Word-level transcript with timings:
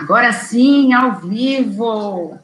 Agora 0.00 0.32
sim, 0.32 0.92
ao 0.94 1.20
vivo. 1.20 2.38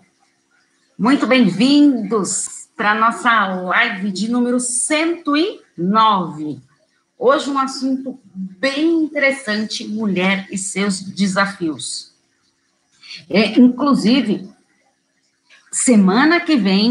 Muito 0.98 1.26
bem-vindos 1.26 2.68
para 2.76 2.92
a 2.92 2.94
nossa 2.94 3.46
live 3.46 4.12
de 4.12 4.30
número 4.30 4.60
109. 4.60 6.60
Hoje 7.18 7.48
um 7.48 7.58
assunto 7.58 8.20
bem 8.34 9.04
interessante, 9.04 9.88
mulher 9.88 10.46
e 10.50 10.58
seus 10.58 11.00
desafios. 11.00 12.12
É, 13.30 13.58
inclusive, 13.58 14.46
semana 15.72 16.40
que 16.40 16.56
vem 16.56 16.90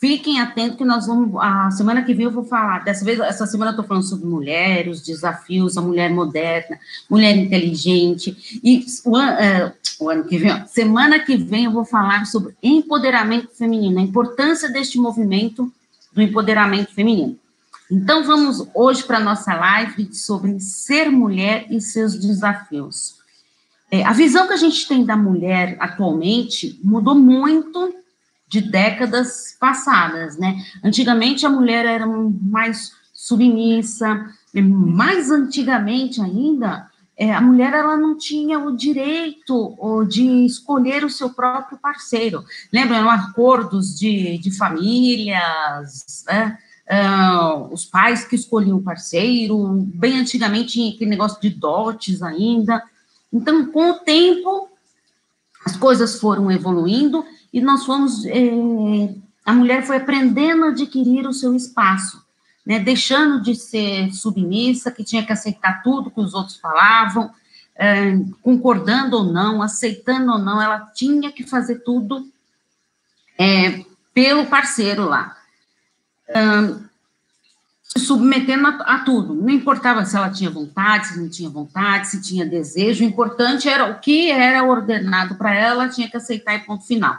Fiquem 0.00 0.40
atentos 0.40 0.78
que 0.78 0.84
nós 0.84 1.06
vamos. 1.06 1.38
A 1.38 1.70
semana 1.72 2.02
que 2.02 2.14
vem 2.14 2.24
eu 2.24 2.30
vou 2.30 2.42
falar. 2.42 2.82
Dessa 2.82 3.04
vez, 3.04 3.20
essa 3.20 3.46
semana 3.46 3.70
eu 3.70 3.72
estou 3.72 3.84
falando 3.84 4.08
sobre 4.08 4.26
mulheres, 4.26 4.96
os 4.96 5.04
desafios, 5.04 5.76
a 5.76 5.82
mulher 5.82 6.10
moderna, 6.10 6.80
mulher 7.08 7.36
inteligente. 7.36 8.60
E 8.64 8.86
o, 9.04 9.18
uh, 9.18 9.72
o 10.00 10.08
ano 10.08 10.24
que 10.24 10.38
vem, 10.38 10.52
ó, 10.52 10.64
semana 10.64 11.18
que 11.18 11.36
vem 11.36 11.66
eu 11.66 11.70
vou 11.70 11.84
falar 11.84 12.24
sobre 12.24 12.56
empoderamento 12.62 13.50
feminino, 13.54 13.98
a 13.98 14.02
importância 14.02 14.70
deste 14.70 14.96
movimento 14.96 15.70
do 16.14 16.22
empoderamento 16.22 16.94
feminino. 16.94 17.38
Então, 17.90 18.24
vamos 18.24 18.66
hoje 18.72 19.02
para 19.02 19.18
a 19.18 19.22
nossa 19.22 19.54
live 19.54 20.14
sobre 20.14 20.58
ser 20.60 21.10
mulher 21.10 21.66
e 21.68 21.78
seus 21.78 22.18
desafios. 22.18 23.16
É, 23.90 24.02
a 24.04 24.12
visão 24.12 24.46
que 24.46 24.54
a 24.54 24.56
gente 24.56 24.88
tem 24.88 25.04
da 25.04 25.16
mulher 25.16 25.76
atualmente 25.78 26.80
mudou 26.82 27.14
muito 27.14 27.99
de 28.50 28.60
décadas 28.60 29.56
passadas, 29.60 30.36
né? 30.36 30.56
Antigamente 30.82 31.46
a 31.46 31.48
mulher 31.48 31.86
era 31.86 32.04
mais 32.04 32.92
submissa, 33.14 34.26
mais 34.52 35.30
antigamente 35.30 36.20
ainda, 36.20 36.90
é, 37.16 37.32
a 37.32 37.40
mulher 37.40 37.72
ela 37.72 37.96
não 37.96 38.18
tinha 38.18 38.58
o 38.58 38.76
direito 38.76 39.76
de 40.08 40.46
escolher 40.46 41.04
o 41.04 41.10
seu 41.10 41.30
próprio 41.30 41.78
parceiro. 41.78 42.42
Lembra, 42.72 42.96
eram 42.96 43.10
acordos 43.10 43.96
de, 43.96 44.38
de 44.38 44.50
famílias, 44.50 46.24
né? 46.26 46.58
Uh, 46.90 47.72
os 47.72 47.84
pais 47.84 48.24
que 48.24 48.34
escolhiam 48.34 48.78
o 48.78 48.82
parceiro, 48.82 49.86
bem 49.94 50.18
antigamente 50.18 50.72
tinha 50.72 50.92
aquele 50.92 51.10
negócio 51.10 51.40
de 51.40 51.50
dotes 51.50 52.20
ainda. 52.20 52.82
Então, 53.32 53.66
com 53.66 53.90
o 53.90 53.98
tempo, 54.00 54.68
as 55.64 55.76
coisas 55.76 56.18
foram 56.18 56.50
evoluindo 56.50 57.24
e 57.52 57.60
nós 57.60 57.84
fomos, 57.84 58.24
é, 58.26 59.14
a 59.44 59.52
mulher 59.52 59.84
foi 59.84 59.96
aprendendo 59.96 60.64
a 60.64 60.68
adquirir 60.68 61.26
o 61.26 61.32
seu 61.32 61.54
espaço, 61.54 62.24
né, 62.64 62.78
deixando 62.78 63.42
de 63.42 63.54
ser 63.54 64.12
submissa, 64.12 64.90
que 64.90 65.02
tinha 65.02 65.24
que 65.24 65.32
aceitar 65.32 65.82
tudo 65.82 66.10
que 66.10 66.20
os 66.20 66.34
outros 66.34 66.56
falavam, 66.56 67.30
é, 67.74 68.16
concordando 68.42 69.16
ou 69.16 69.24
não, 69.24 69.62
aceitando 69.62 70.32
ou 70.32 70.38
não, 70.38 70.60
ela 70.60 70.80
tinha 70.94 71.32
que 71.32 71.42
fazer 71.44 71.76
tudo 71.80 72.28
é, 73.38 73.84
pelo 74.14 74.46
parceiro 74.46 75.06
lá. 75.06 75.36
se 77.82 77.98
submetendo 77.98 78.68
a, 78.68 78.70
a, 78.94 78.98
tudo, 79.00 79.34
não 79.34 79.48
importava 79.48 80.04
se 80.04 80.14
ela 80.14 80.30
tinha 80.30 80.50
vontade, 80.50 81.08
se 81.08 81.18
não 81.18 81.28
tinha 81.28 81.48
vontade, 81.48 82.08
se 82.08 82.22
tinha 82.22 82.46
desejo, 82.46 83.02
o 83.02 83.08
importante 83.08 83.68
era 83.68 83.86
o 83.86 83.98
que 83.98 84.30
era 84.30 84.62
ordenado 84.62 85.34
para 85.34 85.52
ela 85.52 85.88
tinha 85.88 86.08
que 86.08 86.16
aceitar 86.16 86.54
e 86.54 86.60
ponto 86.60 86.84
final. 86.84 87.18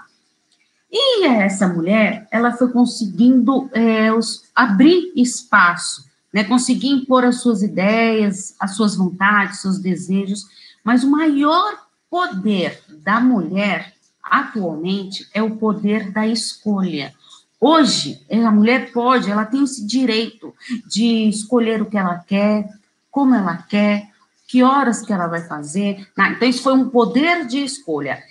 E 0.92 1.25
essa 1.25 1.67
mulher, 1.67 2.28
ela 2.30 2.52
foi 2.52 2.70
conseguindo 2.70 3.70
é, 3.72 4.11
os, 4.11 4.44
abrir 4.53 5.14
espaço, 5.16 6.06
né, 6.33 6.44
conseguir 6.44 6.89
impor 6.89 7.23
as 7.23 7.42
suas 7.42 7.61
ideias, 7.61 8.56
as 8.59 8.75
suas 8.75 8.95
vontades, 8.95 9.61
seus 9.61 9.80
desejos, 9.80 10.45
mas 10.83 11.03
o 11.03 11.11
maior 11.11 11.78
poder 12.09 12.81
da 13.03 13.22
mulher 13.22 13.94
atualmente 14.22 15.28
é 15.33 15.42
o 15.42 15.56
poder 15.56 16.11
da 16.11 16.27
escolha. 16.27 17.14
Hoje, 17.60 18.20
a 18.30 18.52
mulher 18.52 18.92
pode, 18.92 19.30
ela 19.30 19.45
tem 19.45 19.64
esse 19.64 19.86
direito 19.86 20.54
de 20.88 21.30
escolher 21.30 21.82
o 21.82 21.86
que 21.86 21.98
ela 21.98 22.17
quer, 22.17 22.67
como 23.10 23.36
ela 23.36 23.58
quer, 23.58 24.10
que 24.48 24.64
horas 24.64 25.02
que 25.02 25.14
ela 25.14 25.27
vai 25.27 25.42
fazer. 25.48 26.08
Então, 26.17 26.49
isso 26.49 26.64
foi 26.64 26.73
um 26.73 26.89
poder 26.89 27.45
de 27.45 27.60
escolha. 27.60 28.21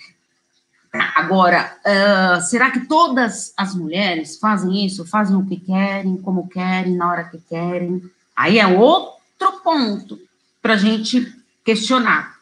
Agora, 0.93 1.77
uh, 1.85 2.41
será 2.41 2.69
que 2.69 2.81
todas 2.81 3.53
as 3.55 3.73
mulheres 3.73 4.37
fazem 4.37 4.85
isso? 4.85 5.05
Fazem 5.05 5.37
o 5.37 5.45
que 5.45 5.57
querem, 5.57 6.17
como 6.17 6.49
querem, 6.49 6.95
na 6.95 7.09
hora 7.09 7.23
que 7.23 7.37
querem? 7.37 8.03
Aí 8.35 8.59
é 8.59 8.67
outro 8.67 9.61
ponto 9.63 10.19
para 10.61 10.73
a 10.73 10.77
gente 10.77 11.33
questionar. 11.63 12.35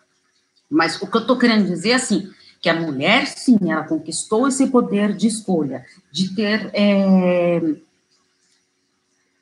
Mas 0.69 0.99
o 1.01 1.07
que 1.07 1.17
eu 1.17 1.21
estou 1.21 1.37
querendo 1.37 1.67
dizer 1.67 1.91
é 1.91 1.95
assim, 1.95 2.31
que 2.61 2.69
a 2.69 2.79
mulher, 2.79 3.27
sim, 3.27 3.57
ela 3.67 3.83
conquistou 3.83 4.47
esse 4.47 4.67
poder 4.67 5.15
de 5.15 5.27
escolha, 5.27 5.85
de 6.11 6.35
ter, 6.35 6.69
é, 6.73 7.61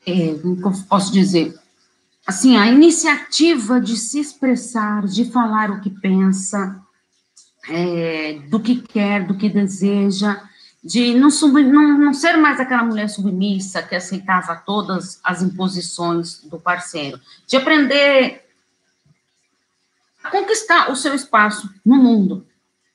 é, 0.06 0.36
posso 0.88 1.12
dizer, 1.12 1.58
assim, 2.26 2.58
a 2.58 2.68
iniciativa 2.68 3.80
de 3.82 3.98
se 3.98 4.20
expressar, 4.20 5.06
de 5.08 5.26
falar 5.26 5.72
o 5.72 5.82
que 5.82 5.90
pensa, 5.90 6.80
é, 7.70 8.40
do 8.50 8.60
que 8.60 8.82
quer, 8.82 9.26
do 9.26 9.38
que 9.38 9.50
deseja, 9.50 10.42
de 10.84 11.14
não, 11.14 11.30
sub, 11.30 11.62
não, 11.64 11.98
não 11.98 12.14
ser 12.14 12.38
mais 12.38 12.60
aquela 12.60 12.84
mulher 12.84 13.10
submissa 13.10 13.84
que 13.84 13.96
aceitava 13.96 14.56
todas 14.56 15.20
as 15.24 15.42
imposições 15.42 16.42
do 16.44 16.60
parceiro, 16.60 17.20
de 17.46 17.58
aprender 17.58 18.46
a 20.24 20.30
conquistar 20.30 20.92
o 20.92 20.96
seu 20.96 21.14
espaço 21.14 21.70
no 21.86 21.96
mundo, 21.98 22.46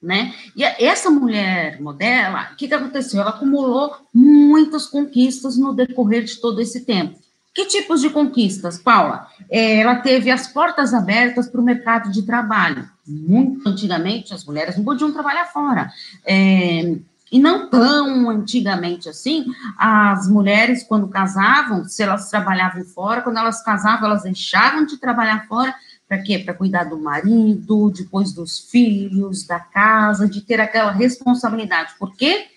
né? 0.02 0.34
E 0.56 0.64
essa 0.64 1.10
mulher 1.10 1.80
modela, 1.80 2.50
o 2.52 2.56
que, 2.56 2.66
que 2.66 2.74
aconteceu? 2.74 3.20
Ela 3.20 3.30
acumulou 3.30 3.96
muitas 4.12 4.86
conquistas 4.86 5.56
no 5.56 5.74
decorrer 5.74 6.24
de 6.24 6.40
todo 6.40 6.60
esse 6.60 6.84
tempo. 6.84 7.21
Que 7.54 7.66
tipos 7.66 8.00
de 8.00 8.08
conquistas, 8.08 8.78
Paula? 8.78 9.26
É, 9.50 9.76
ela 9.80 9.96
teve 9.96 10.30
as 10.30 10.48
portas 10.48 10.94
abertas 10.94 11.48
para 11.48 11.60
o 11.60 11.64
mercado 11.64 12.10
de 12.10 12.22
trabalho. 12.22 12.88
Muito 13.06 13.68
antigamente, 13.68 14.32
as 14.32 14.44
mulheres 14.44 14.76
não 14.76 14.84
podiam 14.84 15.12
trabalhar 15.12 15.46
fora. 15.46 15.92
É, 16.24 16.96
e 17.30 17.38
não 17.38 17.68
tão 17.70 18.28
antigamente 18.28 19.08
assim, 19.08 19.46
as 19.78 20.28
mulheres, 20.28 20.82
quando 20.82 21.08
casavam, 21.08 21.84
se 21.84 22.02
elas 22.02 22.28
trabalhavam 22.28 22.84
fora, 22.84 23.22
quando 23.22 23.38
elas 23.38 23.62
casavam, 23.62 24.06
elas 24.06 24.22
deixavam 24.22 24.84
de 24.84 24.98
trabalhar 24.98 25.46
fora, 25.46 25.74
para 26.06 26.22
quê? 26.22 26.38
Para 26.38 26.52
cuidar 26.52 26.84
do 26.84 26.98
marido, 26.98 27.90
depois 27.90 28.32
dos 28.32 28.58
filhos, 28.58 29.46
da 29.46 29.58
casa, 29.58 30.28
de 30.28 30.42
ter 30.42 30.60
aquela 30.60 30.92
responsabilidade. 30.92 31.94
Por 31.98 32.14
quê? 32.14 32.48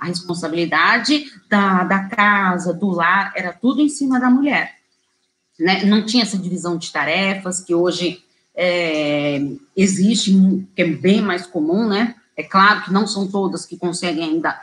A 0.00 0.06
responsabilidade 0.06 1.26
da, 1.48 1.84
da 1.84 2.04
casa, 2.08 2.72
do 2.72 2.88
lar, 2.88 3.32
era 3.36 3.52
tudo 3.52 3.82
em 3.82 3.88
cima 3.88 4.18
da 4.18 4.30
mulher. 4.30 4.76
Né? 5.58 5.84
Não 5.84 6.04
tinha 6.04 6.22
essa 6.22 6.38
divisão 6.38 6.78
de 6.78 6.90
tarefas 6.90 7.60
que 7.60 7.74
hoje 7.74 8.24
é, 8.54 9.40
existe, 9.76 10.32
que 10.74 10.82
é 10.82 10.86
bem 10.86 11.20
mais 11.20 11.46
comum, 11.46 11.86
né? 11.86 12.14
É 12.36 12.42
claro 12.42 12.82
que 12.82 12.92
não 12.92 13.06
são 13.06 13.28
todas 13.28 13.66
que 13.66 13.76
conseguem 13.76 14.24
ainda 14.24 14.58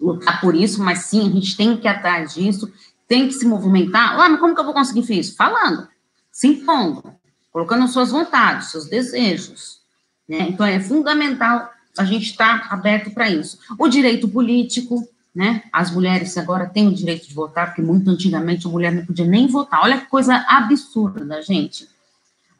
lutar 0.00 0.40
por 0.40 0.54
isso, 0.54 0.82
mas 0.82 1.00
sim, 1.00 1.28
a 1.28 1.32
gente 1.32 1.56
tem 1.56 1.76
que 1.76 1.86
ir 1.86 1.90
atrás 1.90 2.34
disso, 2.34 2.72
tem 3.08 3.26
que 3.26 3.34
se 3.34 3.46
movimentar. 3.46 4.18
Ah, 4.18 4.28
mas 4.28 4.38
como 4.38 4.54
que 4.54 4.60
eu 4.60 4.64
vou 4.64 4.74
conseguir 4.74 5.18
isso? 5.18 5.34
Falando, 5.36 5.88
se 6.30 6.46
impondo, 6.46 7.14
colocando 7.52 7.88
suas 7.88 8.10
vontades, 8.10 8.70
seus 8.70 8.86
desejos. 8.86 9.80
Né? 10.28 10.48
Então, 10.48 10.64
é 10.64 10.80
fundamental 10.80 11.70
a 11.96 12.04
gente 12.04 12.30
estar 12.30 12.68
tá 12.68 12.74
aberto 12.74 13.10
para 13.10 13.28
isso. 13.28 13.58
O 13.78 13.88
direito 13.88 14.28
político, 14.28 15.06
né? 15.34 15.62
As 15.72 15.90
mulheres 15.90 16.36
agora 16.36 16.66
têm 16.66 16.88
o 16.88 16.94
direito 16.94 17.28
de 17.28 17.34
votar, 17.34 17.66
porque 17.66 17.82
muito 17.82 18.08
antigamente 18.10 18.66
a 18.66 18.70
mulher 18.70 18.92
não 18.92 19.04
podia 19.04 19.26
nem 19.26 19.46
votar. 19.46 19.82
Olha 19.82 19.98
que 19.98 20.06
coisa 20.06 20.44
absurda, 20.48 21.42
gente. 21.42 21.84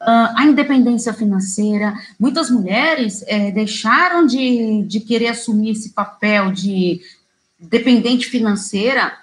Uh, 0.01 0.35
a 0.35 0.45
independência 0.45 1.13
financeira, 1.13 1.93
muitas 2.19 2.49
mulheres 2.49 3.23
é, 3.27 3.49
deixaram 3.49 4.25
de, 4.25 4.83
de 4.83 4.99
querer 4.99 5.29
assumir 5.29 5.71
esse 5.71 5.91
papel 5.91 6.51
de 6.51 7.01
dependente 7.57 8.27
financeira 8.27 9.13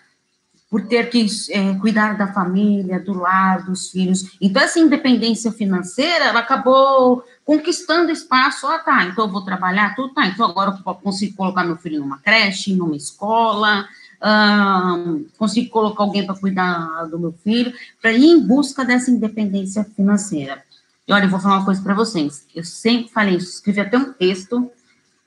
por 0.73 0.87
ter 0.87 1.11
que 1.11 1.27
é, 1.51 1.75
cuidar 1.75 2.17
da 2.17 2.33
família, 2.33 2.99
do 2.99 3.13
lar, 3.13 3.63
dos 3.63 3.91
filhos. 3.91 4.39
Então, 4.41 4.63
essa 4.63 4.81
independência 4.81 5.53
financeira, 5.53 6.25
ela 6.25 6.41
acabou 6.41 7.23
conquistando 7.45 8.11
espaço. 8.11 8.67
Ah, 8.67 8.79
tá, 8.79 9.05
então 9.05 9.27
eu 9.27 9.31
vou 9.31 9.45
trabalhar, 9.45 9.95
tudo, 9.95 10.15
tá, 10.15 10.25
então 10.25 10.49
agora 10.49 10.75
eu 10.75 10.95
consigo 10.95 11.37
colocar 11.37 11.63
meu 11.63 11.77
filho 11.77 12.01
numa 12.01 12.19
creche, 12.21 12.75
numa 12.75 12.97
escola, 12.97 13.87
consigo 15.37 15.69
colocar 15.69 16.05
alguém 16.05 16.25
para 16.25 16.37
cuidar 16.37 17.05
do 17.05 17.19
meu 17.19 17.35
filho, 17.45 17.75
para 18.01 18.13
ir 18.13 18.25
em 18.25 18.41
busca 18.41 18.83
dessa 18.83 19.11
independência 19.11 19.85
financeira. 19.95 20.63
E 21.07 21.13
olha, 21.13 21.25
eu 21.25 21.29
vou 21.29 21.39
falar 21.39 21.59
uma 21.59 21.67
coisa 21.67 21.83
para 21.83 21.93
vocês. 21.93 22.47
Eu 22.55 22.65
sempre 22.65 23.13
falei 23.13 23.37
isso, 23.37 23.57
escrevi 23.57 23.83
até 23.83 23.99
um 23.99 24.15
texto. 24.15 24.71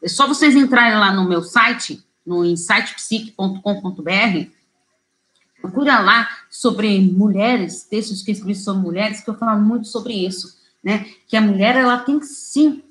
É 0.02 0.08
só 0.08 0.26
vocês 0.26 0.56
entrarem 0.56 0.98
lá 0.98 1.14
no 1.14 1.30
meu 1.30 1.44
site, 1.44 2.04
no 2.26 2.44
insightpsique.com.br, 2.44 4.56
procura 5.66 6.00
lá 6.00 6.28
sobre 6.50 7.00
mulheres, 7.00 7.84
textos 7.84 8.22
que 8.22 8.32
escrevi 8.32 8.56
sobre 8.56 8.82
mulheres, 8.82 9.22
que 9.22 9.30
eu 9.30 9.38
falo 9.38 9.62
muito 9.62 9.88
sobre 9.88 10.14
isso, 10.14 10.58
né? 10.84 11.06
Que 11.28 11.36
a 11.36 11.42
mulher, 11.42 11.76
ela 11.76 11.98
tem 12.00 12.22
sim 12.22 12.82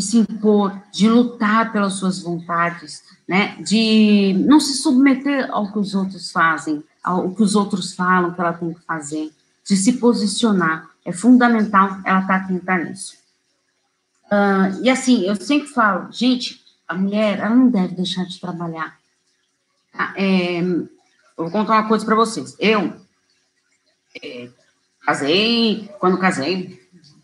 se 0.00 0.18
impor, 0.18 0.80
de 0.92 1.08
lutar 1.08 1.72
pelas 1.72 1.94
suas 1.94 2.22
vontades, 2.22 3.02
né, 3.28 3.56
de 3.56 4.34
não 4.46 4.58
se 4.58 4.74
submeter 4.78 5.48
ao 5.52 5.70
que 5.70 5.78
os 5.78 5.94
outros 5.94 6.32
fazem, 6.32 6.82
ao 7.02 7.34
que 7.34 7.42
os 7.42 7.54
outros 7.54 7.92
falam 7.92 8.32
que 8.32 8.40
ela 8.40 8.52
tem 8.52 8.72
que 8.72 8.80
fazer, 8.80 9.30
de 9.64 9.76
se 9.76 9.94
posicionar. 9.94 10.88
É 11.04 11.12
fundamental 11.12 12.00
ela 12.04 12.20
estar 12.20 12.26
tá 12.26 12.36
atenta 12.36 12.78
nisso. 12.78 13.14
Uh, 14.26 14.82
e 14.82 14.90
assim, 14.90 15.22
eu 15.22 15.36
sempre 15.36 15.68
falo, 15.68 16.10
gente, 16.10 16.60
a 16.88 16.94
mulher, 16.94 17.38
ela 17.38 17.54
não 17.54 17.68
deve 17.68 17.94
deixar 17.94 18.24
de 18.24 18.40
trabalhar. 18.40 18.98
Tá? 19.92 20.14
É, 20.16 20.60
eu 21.40 21.48
vou 21.48 21.50
contar 21.50 21.74
uma 21.74 21.88
coisa 21.88 22.04
para 22.04 22.14
vocês. 22.14 22.54
Eu 22.58 22.92
é, 24.22 24.48
casei, 25.04 25.90
quando 25.98 26.18
casei, 26.18 26.78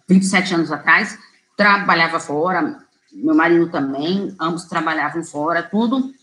27 0.08 0.54
anos 0.54 0.72
atrás, 0.72 1.18
trabalhava 1.56 2.18
fora, 2.18 2.80
meu 3.12 3.34
marido 3.34 3.70
também, 3.70 4.34
ambos 4.40 4.64
trabalhavam 4.64 5.22
fora, 5.22 5.62
tudo. 5.62 6.14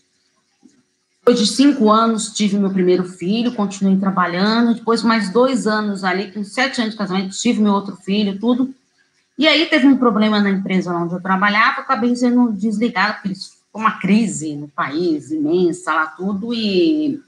Depois 1.20 1.38
de 1.38 1.46
cinco 1.46 1.90
anos, 1.90 2.32
tive 2.32 2.58
meu 2.58 2.70
primeiro 2.70 3.04
filho, 3.04 3.54
continuei 3.54 3.96
trabalhando. 3.96 4.74
Depois, 4.74 5.02
mais 5.02 5.30
dois 5.30 5.66
anos 5.66 6.04
ali, 6.04 6.30
com 6.30 6.44
sete 6.44 6.80
anos 6.80 6.92
de 6.92 6.98
casamento, 6.98 7.36
tive 7.36 7.62
meu 7.62 7.72
outro 7.72 7.96
filho, 7.96 8.38
tudo. 8.38 8.74
E 9.38 9.48
aí 9.48 9.66
teve 9.66 9.86
um 9.86 9.96
problema 9.96 10.40
na 10.40 10.50
empresa 10.50 10.92
onde 10.92 11.14
eu 11.14 11.22
trabalhava, 11.22 11.80
acabei 11.80 12.14
sendo 12.14 12.52
desligada, 12.52 13.14
porque 13.14 13.34
foi 13.72 13.80
uma 13.80 13.98
crise 13.98 14.54
no 14.54 14.68
país 14.68 15.30
imensa 15.30 15.94
lá, 15.94 16.06
tudo, 16.08 16.52
e 16.52 17.20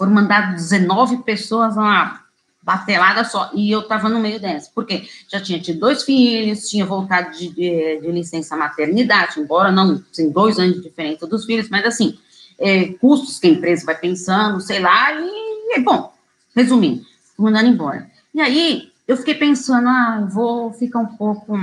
foram 0.00 0.12
mandadas 0.12 0.70
19 0.70 1.18
pessoas 1.24 1.76
a 1.76 2.22
batelada 2.62 3.22
só, 3.22 3.50
e 3.52 3.70
eu 3.70 3.80
estava 3.80 4.08
no 4.08 4.18
meio 4.18 4.40
dessa, 4.40 4.70
porque 4.74 5.06
já 5.28 5.38
tinha 5.38 5.60
tido 5.60 5.78
dois 5.78 6.04
filhos, 6.04 6.70
tinha 6.70 6.86
voltado 6.86 7.36
de, 7.36 7.50
de, 7.50 8.00
de 8.00 8.10
licença 8.10 8.56
maternidade, 8.56 9.38
embora 9.38 9.70
não, 9.70 10.02
assim, 10.10 10.30
dois 10.30 10.58
anos 10.58 10.76
de 10.76 10.88
diferença 10.88 11.26
dos 11.26 11.44
filhos, 11.44 11.68
mas 11.68 11.84
assim, 11.84 12.18
é, 12.58 12.94
custos 12.94 13.38
que 13.38 13.48
a 13.48 13.50
empresa 13.50 13.84
vai 13.84 13.94
pensando, 13.94 14.58
sei 14.62 14.80
lá, 14.80 15.12
e, 15.12 15.80
bom, 15.82 16.14
resumindo, 16.56 17.04
mandando 17.38 17.68
embora. 17.68 18.10
E 18.32 18.40
aí, 18.40 18.90
eu 19.06 19.18
fiquei 19.18 19.34
pensando, 19.34 19.86
ah, 19.86 20.26
vou 20.32 20.72
ficar 20.72 21.00
um 21.00 21.14
pouco, 21.14 21.58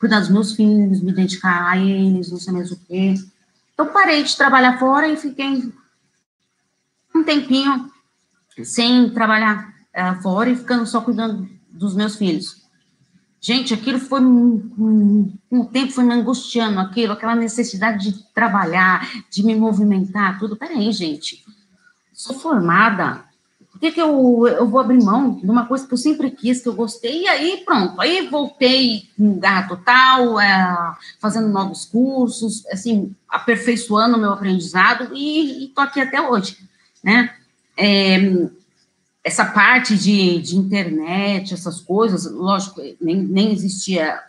cuidar 0.00 0.20
dos 0.20 0.30
meus 0.30 0.54
filhos, 0.54 1.02
me 1.02 1.12
dedicar 1.12 1.68
a 1.70 1.76
eles, 1.76 2.30
não 2.30 2.38
sei 2.38 2.54
mais 2.54 2.72
o 2.72 2.80
quê. 2.88 3.12
Então, 3.74 3.92
parei 3.92 4.22
de 4.22 4.34
trabalhar 4.34 4.78
fora 4.78 5.06
e 5.06 5.18
fiquei 5.18 5.70
um 7.18 7.24
tempinho 7.24 7.90
sem 8.64 9.10
trabalhar 9.10 9.74
uh, 9.94 10.22
fora 10.22 10.50
e 10.50 10.56
ficando 10.56 10.86
só 10.86 11.00
cuidando 11.00 11.48
dos 11.70 11.94
meus 11.94 12.16
filhos. 12.16 12.68
Gente, 13.40 13.72
aquilo 13.72 14.00
foi 14.00 14.20
um, 14.20 15.30
tempo 15.72 15.92
foi 15.92 16.02
me 16.02 16.12
angustiando, 16.12 16.80
aquilo, 16.80 17.12
aquela 17.12 17.36
necessidade 17.36 18.10
de 18.10 18.24
trabalhar, 18.34 19.08
de 19.30 19.44
me 19.44 19.54
movimentar, 19.54 20.40
tudo. 20.40 20.56
Peraí, 20.56 20.90
gente, 20.90 21.44
sou 22.12 22.34
formada, 22.36 23.24
por 23.70 23.78
que, 23.78 23.92
que 23.92 24.02
eu, 24.02 24.44
eu 24.48 24.66
vou 24.66 24.80
abrir 24.80 25.00
mão 25.00 25.36
de 25.36 25.48
uma 25.48 25.66
coisa 25.66 25.86
que 25.86 25.94
eu 25.94 25.98
sempre 25.98 26.32
quis, 26.32 26.60
que 26.60 26.68
eu 26.68 26.74
gostei, 26.74 27.22
e 27.22 27.28
aí 27.28 27.62
pronto, 27.64 28.00
aí 28.00 28.26
voltei 28.26 29.08
com 29.16 29.38
garra 29.38 29.68
total, 29.68 30.40
é, 30.40 30.96
fazendo 31.20 31.48
novos 31.48 31.84
cursos, 31.84 32.66
assim, 32.66 33.14
aperfeiçoando 33.28 34.16
o 34.16 34.20
meu 34.20 34.32
aprendizado, 34.32 35.14
e 35.14 35.66
estou 35.66 35.84
aqui 35.84 36.00
até 36.00 36.20
hoje, 36.20 36.58
né? 37.02 37.34
É, 37.76 38.48
essa 39.22 39.44
parte 39.44 39.96
de, 39.96 40.40
de 40.40 40.56
internet, 40.56 41.52
essas 41.52 41.80
coisas, 41.80 42.30
lógico, 42.30 42.80
nem, 43.00 43.16
nem 43.16 43.52
existia 43.52 44.20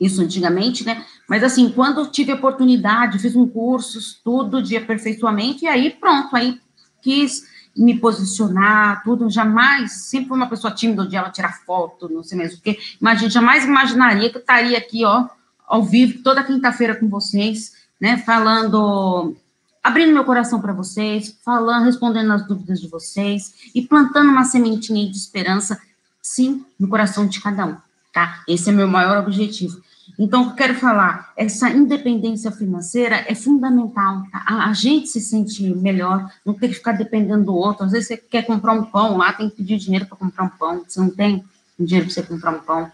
isso 0.00 0.20
antigamente, 0.20 0.84
né? 0.84 1.04
Mas 1.28 1.44
assim, 1.44 1.68
quando 1.70 2.10
tive 2.10 2.32
oportunidade, 2.32 3.20
fiz 3.20 3.36
um 3.36 3.46
curso, 3.46 3.98
estudo 3.98 4.60
de 4.60 4.76
aperfeiçoamento, 4.76 5.64
e 5.64 5.68
aí 5.68 5.90
pronto, 5.90 6.34
aí 6.34 6.60
quis 7.00 7.44
me 7.76 7.98
posicionar, 7.98 9.02
tudo, 9.04 9.30
jamais, 9.30 9.92
sempre 10.08 10.32
uma 10.32 10.48
pessoa 10.48 10.74
tímida, 10.74 11.06
de 11.06 11.16
ela 11.16 11.30
tirar 11.30 11.64
foto, 11.64 12.08
não 12.08 12.22
sei 12.22 12.36
mesmo 12.36 12.58
o 12.58 12.60
quê, 12.60 12.78
imagina, 13.00 13.30
jamais 13.30 13.64
imaginaria 13.64 14.28
que 14.28 14.36
eu 14.36 14.40
estaria 14.40 14.76
aqui, 14.76 15.04
ó, 15.04 15.28
ao 15.66 15.82
vivo, 15.82 16.22
toda 16.22 16.44
quinta-feira 16.44 16.96
com 16.96 17.08
vocês, 17.08 17.72
né, 18.00 18.18
falando 18.18 19.36
abrindo 19.82 20.12
meu 20.12 20.24
coração 20.24 20.60
para 20.60 20.72
vocês, 20.72 21.36
falando, 21.44 21.84
respondendo 21.84 22.32
as 22.32 22.46
dúvidas 22.46 22.80
de 22.80 22.88
vocês 22.88 23.54
e 23.74 23.82
plantando 23.82 24.30
uma 24.30 24.44
sementinha 24.44 25.10
de 25.10 25.16
esperança, 25.16 25.80
sim, 26.20 26.64
no 26.78 26.88
coração 26.88 27.26
de 27.26 27.40
cada 27.40 27.66
um, 27.66 27.76
tá? 28.12 28.42
Esse 28.46 28.70
é 28.70 28.72
meu 28.72 28.86
maior 28.86 29.18
objetivo. 29.18 29.82
Então, 30.18 30.44
eu 30.44 30.50
quero 30.52 30.74
falar, 30.74 31.32
essa 31.36 31.70
independência 31.70 32.50
financeira 32.50 33.24
é 33.26 33.34
fundamental. 33.34 34.22
Tá? 34.30 34.44
A, 34.46 34.68
a, 34.68 34.72
gente 34.72 35.08
se 35.08 35.20
sente 35.20 35.62
melhor, 35.74 36.30
não 36.44 36.54
ter 36.54 36.68
que 36.68 36.74
ficar 36.74 36.92
dependendo 36.92 37.46
do 37.46 37.54
outro. 37.54 37.86
Às 37.86 37.92
vezes 37.92 38.08
você 38.08 38.16
quer 38.16 38.44
comprar 38.44 38.72
um 38.72 38.84
pão 38.84 39.16
lá, 39.16 39.32
tem 39.32 39.48
que 39.48 39.56
pedir 39.56 39.78
dinheiro 39.78 40.06
para 40.06 40.16
comprar 40.16 40.44
um 40.44 40.48
pão. 40.48 40.84
Você 40.86 41.00
não 41.00 41.10
tem 41.10 41.44
dinheiro 41.78 42.06
para 42.06 42.14
você 42.14 42.22
comprar 42.22 42.50
um 42.52 42.60
pão. 42.60 42.92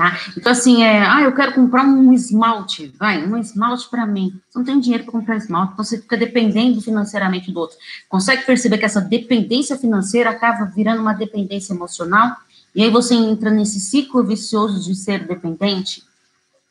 Tá? 0.00 0.18
Então, 0.34 0.50
assim, 0.50 0.82
é, 0.82 1.02
ah, 1.06 1.20
eu 1.20 1.34
quero 1.34 1.52
comprar 1.52 1.84
um 1.84 2.10
esmalte, 2.10 2.90
vai, 2.98 3.22
um 3.22 3.36
esmalte 3.36 3.86
para 3.90 4.06
mim. 4.06 4.32
Você 4.48 4.58
não 4.58 4.64
tem 4.64 4.80
dinheiro 4.80 5.04
para 5.04 5.12
comprar 5.12 5.36
esmalte, 5.36 5.74
então 5.74 5.84
você 5.84 6.00
fica 6.00 6.16
dependendo 6.16 6.80
financeiramente 6.80 7.52
do 7.52 7.60
outro. 7.60 7.76
Consegue 8.08 8.46
perceber 8.46 8.78
que 8.78 8.86
essa 8.86 9.02
dependência 9.02 9.76
financeira 9.76 10.30
acaba 10.30 10.64
virando 10.64 11.02
uma 11.02 11.12
dependência 11.12 11.74
emocional? 11.74 12.34
E 12.74 12.82
aí 12.82 12.88
você 12.88 13.14
entra 13.14 13.50
nesse 13.50 13.78
ciclo 13.78 14.24
vicioso 14.24 14.82
de 14.82 14.94
ser 14.94 15.26
dependente? 15.26 16.02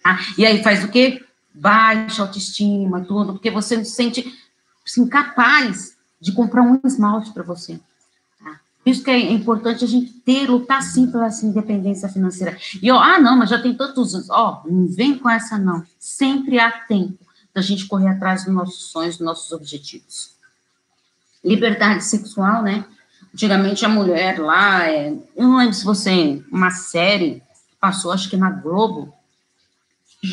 Tá? 0.04 0.20
E 0.36 0.44
aí 0.44 0.64
faz 0.64 0.84
o 0.84 0.88
quê? 0.88 1.24
Baixa 1.54 2.24
autoestima, 2.24 3.02
tudo, 3.02 3.34
porque 3.34 3.52
você 3.52 3.86
se 3.86 3.92
sente 3.92 4.26
assim, 4.84 5.08
capaz 5.08 5.96
de 6.20 6.32
comprar 6.32 6.64
um 6.64 6.82
esmalte 6.84 7.32
para 7.32 7.44
você 7.44 7.80
isso 8.86 9.04
que 9.04 9.12
é 9.12 9.32
importante 9.32 9.84
a 9.84 9.88
gente 9.88 10.12
ter, 10.14 10.50
lutar 10.50 10.82
sim 10.82 11.12
pela 11.12 11.28
essa 11.28 11.46
independência 11.46 12.10
financeira. 12.10 12.58
E, 12.82 12.90
ó, 12.92 13.00
ah, 13.00 13.20
não, 13.20 13.38
mas 13.38 13.50
já 13.50 13.62
tem 13.62 13.74
tantos 13.74 14.16
anos. 14.16 14.30
Ó, 14.30 14.64
não 14.66 14.88
vem 14.88 15.18
com 15.18 15.30
essa, 15.30 15.58
não. 15.58 15.86
Sempre 16.00 16.60
há 16.60 16.72
tempo 16.72 17.18
da 17.54 17.62
gente 17.62 17.88
correr 17.88 18.10
atrás 18.10 18.46
dos 18.46 18.54
nossos 18.54 18.92
sonhos, 18.92 19.18
dos 19.18 19.26
nossos 19.26 19.52
objetivos. 19.52 20.32
Liberdade 21.44 22.04
sexual, 22.04 22.64
né? 22.64 22.86
Antigamente 23.34 23.86
a 23.86 23.90
mulher 23.90 24.40
lá, 24.40 24.88
é, 24.90 25.10
eu 25.36 25.48
não 25.48 25.58
lembro 25.58 25.74
se 25.74 25.86
você, 25.86 26.44
uma 26.52 26.72
série 26.72 27.44
passou, 27.80 28.12
acho 28.12 28.30
que 28.30 28.38
na 28.38 28.50
Globo, 28.50 29.14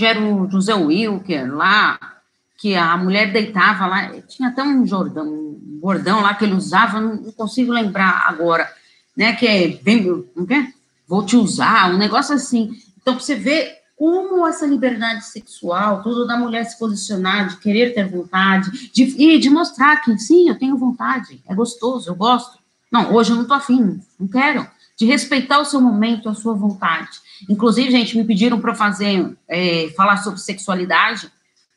era 0.01 0.21
o 0.21 0.51
José 0.51 0.75
Wilker 0.75 1.55
lá, 1.55 2.16
que 2.57 2.75
a 2.75 2.97
mulher 2.97 3.33
deitava 3.33 3.87
lá, 3.87 4.11
tinha 4.23 4.49
até 4.49 4.63
um 4.63 4.87
Jordão, 4.87 5.27
um 5.27 5.79
bordão 5.81 6.23
lá 6.23 6.35
que 6.35 6.45
ele 6.45 6.55
usava, 6.55 7.01
não, 7.01 7.19
consigo 7.33 7.73
lembrar 7.73 8.27
agora, 8.29 8.69
né, 9.17 9.35
que 9.35 9.47
é, 9.47 9.69
bem, 9.69 10.25
não 10.35 10.47
quer? 10.47 10.73
Vou 11.07 11.25
te 11.25 11.37
usar, 11.37 11.93
um 11.93 11.99
negócio 11.99 12.35
assim. 12.35 12.71
Então, 13.01 13.19
você 13.19 13.35
vê 13.35 13.77
como 13.97 14.47
essa 14.47 14.67
liberdade 14.67 15.25
sexual, 15.25 16.03
tudo 16.03 16.27
da 16.27 16.37
mulher 16.37 16.65
se 16.65 16.79
posicionar, 16.79 17.49
de 17.49 17.57
querer 17.59 17.95
ter 17.95 18.09
vontade, 18.09 18.91
de, 18.93 19.05
e 19.05 19.39
de 19.39 19.49
mostrar 19.49 20.03
que, 20.03 20.19
sim, 20.19 20.49
eu 20.49 20.59
tenho 20.59 20.77
vontade, 20.77 21.43
é 21.49 21.55
gostoso, 21.55 22.11
eu 22.11 22.15
gosto. 22.15 22.59
Não, 22.91 23.15
hoje 23.15 23.31
eu 23.33 23.37
não 23.37 23.47
tô 23.47 23.55
afim, 23.55 24.01
não 24.19 24.29
quero. 24.29 24.67
De 24.99 25.07
respeitar 25.07 25.61
o 25.61 25.65
seu 25.65 25.81
momento, 25.81 26.29
a 26.29 26.35
sua 26.35 26.55
vontade. 26.55 27.21
Inclusive, 27.49 27.91
gente, 27.91 28.17
me 28.17 28.25
pediram 28.25 28.61
para 28.61 28.75
fazer, 28.75 29.37
é, 29.49 29.93
falar 29.97 30.19
sobre 30.19 30.41
sexualidade, 30.41 31.31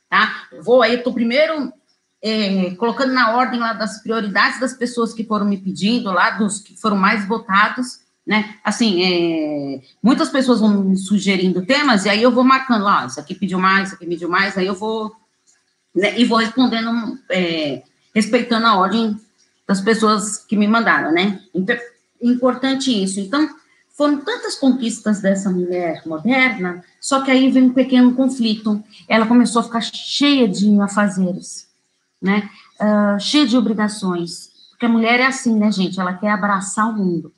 tá? 0.10 0.48
Vou 0.63 0.82
aí, 0.82 0.96
estou 0.96 1.13
primeiro 1.13 1.72
é, 2.22 2.72
colocando 2.72 3.13
na 3.13 3.36
ordem 3.36 3.60
lá 3.60 3.74
das 3.74 4.01
prioridades 4.01 4.60
das 4.60 4.74
pessoas 4.74 5.13
que 5.13 5.24
foram 5.24 5.46
me 5.46 5.58
pedindo, 5.58 6.12
lá 6.12 6.32
dos 6.32 6.60
que 6.60 6.75
foram 6.80 6.98
mais 6.98 7.28
votados, 7.28 8.00
né? 8.25 8.56
Assim, 8.63 9.04
é, 9.04 9.82
muitas 10.04 10.30
pessoas 10.30 10.60
vão 10.60 10.84
me 10.84 10.98
sugerindo 10.98 11.66
temas, 11.66 12.06
e 12.06 12.10
aí 12.10 12.22
eu 12.22 12.32
vou 12.32 12.44
marcando, 12.44 12.84
lá, 12.84 13.06
isso 13.06 13.20
aqui 13.20 13.34
pediu 13.34 13.60
mais, 13.60 13.88
isso 13.88 13.96
aqui 13.96 14.06
pediu 14.06 14.30
mais, 14.30 14.58
aí 14.58 14.68
eu 14.68 14.75
vou, 14.75 15.16
né, 15.96 16.20
e 16.20 16.25
vou 16.25 16.38
respondendo, 16.38 17.18
é, 17.30 17.84
respeitando 18.13 18.68
a 18.68 18.75
ordem 18.78 19.20
das 19.68 19.82
pessoas 19.82 20.38
que 20.38 20.58
me 20.58 20.68
mandaram, 20.68 21.12
né? 21.12 21.39
Então, 21.54 21.78
importante 22.22 22.92
isso. 22.92 23.20
Então, 23.20 23.50
foram 24.00 24.22
tantas 24.22 24.56
conquistas 24.56 25.20
dessa 25.20 25.50
mulher 25.50 26.03
moderna, 26.06 26.82
só 27.01 27.22
que 27.22 27.29
aí 27.29 27.51
vem 27.51 27.63
um 27.63 27.74
pequeno 27.74 28.15
conflito. 28.15 28.82
Ela 29.10 29.25
começou 29.25 29.60
a 29.60 29.63
ficar 29.63 29.82
cheia 29.82 30.48
de 30.48 30.79
afazeres, 30.79 31.68
né? 32.22 32.50
Uh, 32.79 33.20
cheia 33.20 33.46
de 33.46 33.58
obrigações. 33.58 34.51
Porque 34.70 34.86
a 34.86 34.89
mulher 34.89 35.20
é 35.20 35.25
assim, 35.25 35.53
né, 35.53 35.70
gente? 35.70 36.00
Ela 36.00 36.13
quer 36.13 36.32
abraçar 36.32 36.89
o 36.89 36.94
mundo. 36.94 37.34